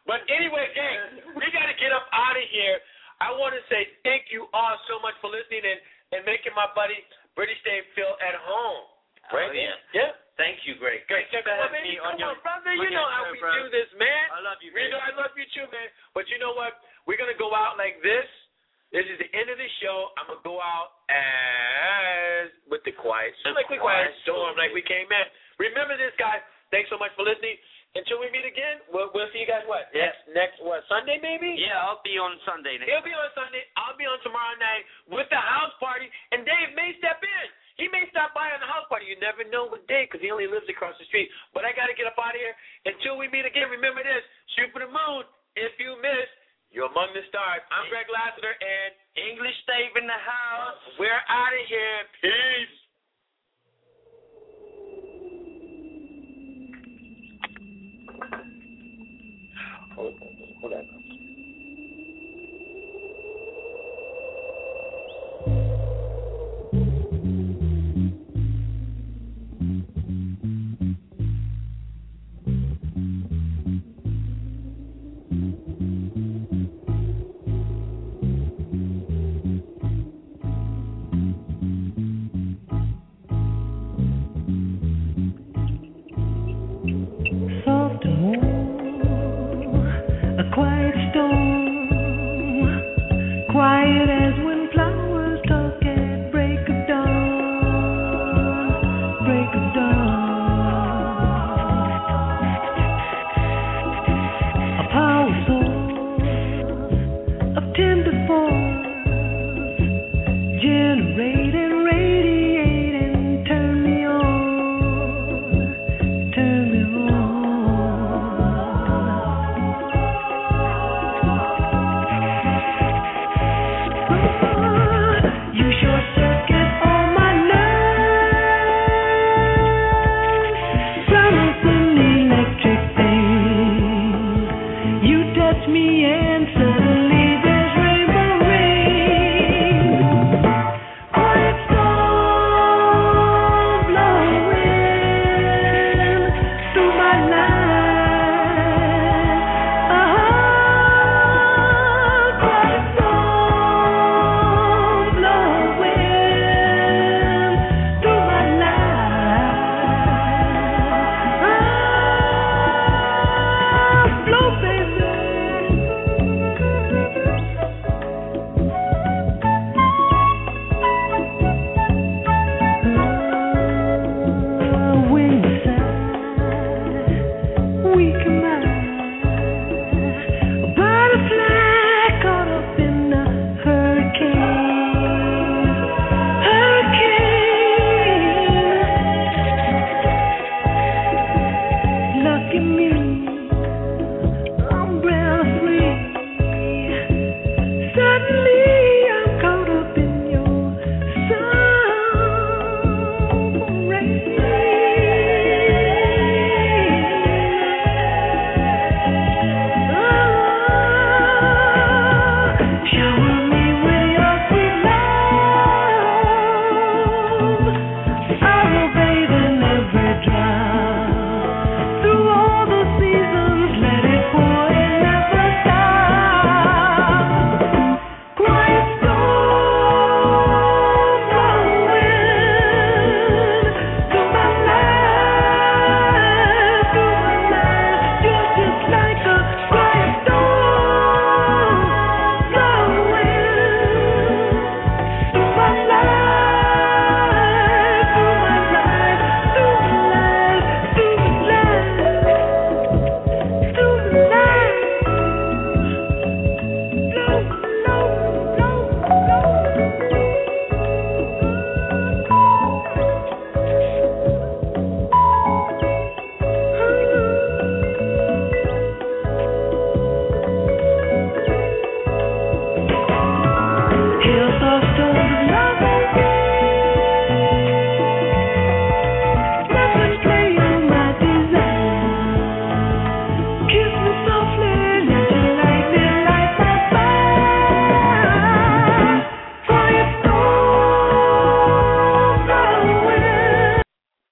but 0.08 0.24
anyway, 0.32 0.66
gang, 0.74 1.34
we 1.36 1.44
got 1.52 1.68
to 1.68 1.76
get 1.76 1.92
up 1.92 2.08
out 2.12 2.36
of 2.40 2.46
here. 2.50 2.80
I 3.20 3.30
want 3.36 3.54
to 3.54 3.62
say 3.70 3.86
thank 4.02 4.32
you 4.34 4.48
all 4.50 4.74
so 4.90 4.98
much 5.04 5.14
for 5.22 5.30
listening 5.30 5.62
and, 5.62 5.80
and 6.18 6.20
making 6.26 6.56
my 6.58 6.66
buddy 6.74 6.98
British 7.38 7.58
Dave 7.62 7.86
feel 7.94 8.16
at 8.18 8.34
home. 8.42 8.88
Right? 9.30 9.48
Oh, 9.48 9.54
yeah. 9.54 9.76
Yeah. 9.94 10.12
Thank 10.40 10.64
you, 10.64 10.74
Greg. 10.80 11.04
Great. 11.06 11.28
Thanks 11.28 11.44
Come 11.44 11.44
for 11.44 11.60
on, 11.60 11.68
having 11.68 11.84
me 11.84 12.00
on 12.00 12.16
Come 12.16 12.24
your 12.24 12.34
on, 12.34 12.40
brother. 12.40 12.72
You 12.72 12.88
know 12.88 13.04
how 13.04 13.28
we 13.28 13.36
bro. 13.38 13.52
do 13.52 13.64
this, 13.68 13.88
man. 14.00 14.24
I 14.32 14.40
love 14.40 14.58
you, 14.64 14.72
I 14.72 15.12
love 15.12 15.32
you 15.36 15.44
too, 15.52 15.68
man. 15.68 15.88
But 16.16 16.24
you 16.32 16.40
know 16.40 16.56
what? 16.56 16.80
We're 17.04 17.20
gonna 17.20 17.36
go 17.36 17.52
out 17.52 17.76
like 17.76 18.00
this. 18.00 18.24
This 18.92 19.04
is 19.08 19.16
the 19.20 19.28
end 19.36 19.48
of 19.52 19.56
the 19.60 19.70
show. 19.84 20.12
I'm 20.20 20.28
gonna 20.28 20.44
go 20.44 20.60
out 20.60 21.00
as 21.12 22.48
with 22.68 22.80
the 22.88 22.92
quiet, 22.96 23.32
The 23.44 23.52
like 23.56 23.68
quiet 23.68 24.12
storm. 24.24 24.56
like 24.56 24.72
we 24.72 24.82
came 24.84 25.08
in. 25.08 25.26
Remember 25.60 25.96
this, 25.96 26.12
guys. 26.16 26.40
Thanks 26.72 26.88
so 26.88 26.96
much 26.96 27.12
for 27.16 27.24
listening. 27.24 27.56
Until 27.92 28.24
we 28.24 28.32
meet 28.32 28.48
again, 28.48 28.80
we'll, 28.88 29.12
we'll 29.12 29.28
see 29.36 29.44
you 29.44 29.48
guys. 29.48 29.68
What 29.68 29.92
Yeah. 29.92 30.08
next? 30.08 30.20
Next 30.32 30.56
what? 30.64 30.80
Sunday 30.88 31.20
maybe? 31.20 31.52
Yeah, 31.60 31.76
I'll 31.84 32.00
be 32.00 32.16
on 32.16 32.40
Sunday 32.48 32.80
next. 32.80 32.88
He'll 32.88 33.04
be 33.04 33.12
on 33.12 33.28
Sunday. 33.36 33.68
I'll 33.76 33.96
be 34.00 34.08
on 34.08 34.16
tomorrow 34.24 34.56
night 34.56 34.84
with 35.12 35.28
the 35.28 35.36
house 35.36 35.76
party, 35.76 36.08
and 36.32 36.40
Dave 36.48 36.72
may 36.72 36.96
step 36.96 37.20
in. 37.20 37.46
He 37.80 37.88
may 37.88 38.04
stop 38.12 38.36
by 38.36 38.52
on 38.52 38.60
the 38.60 38.68
house 38.68 38.84
party. 38.88 39.08
You 39.08 39.16
never 39.20 39.44
know 39.48 39.68
what 39.68 39.86
day 39.88 40.04
because 40.04 40.20
he 40.20 40.28
only 40.28 40.48
lives 40.48 40.68
across 40.68 40.96
the 41.00 41.08
street. 41.08 41.28
But 41.56 41.64
I 41.64 41.72
got 41.72 41.88
to 41.88 41.96
get 41.96 42.04
up 42.04 42.18
out 42.20 42.36
of 42.36 42.40
here. 42.40 42.56
Until 42.84 43.16
we 43.16 43.32
meet 43.32 43.48
again, 43.48 43.72
remember 43.72 44.04
this: 44.04 44.24
shoot 44.56 44.68
for 44.72 44.84
the 44.84 44.90
moon. 44.90 45.24
If 45.56 45.76
you 45.80 45.96
miss, 46.00 46.28
you're 46.72 46.88
among 46.88 47.12
the 47.12 47.24
stars. 47.28 47.60
I'm 47.68 47.88
Greg 47.92 48.08
Lassiter, 48.08 48.52
and 48.52 48.90
English 49.16 49.56
Dave 49.68 49.92
in 50.00 50.06
the 50.08 50.20
house. 50.20 50.80
we're 50.96 51.24
out 51.28 51.52
of 51.52 51.64
here. 51.68 52.00
Peace. 52.20 52.76
Oh, 59.98 60.08
oh, 60.08 60.16
oh, 60.16 60.52
hold 60.60 60.72
on. 60.72 60.84
Hold 60.88 60.96
on. 60.96 61.01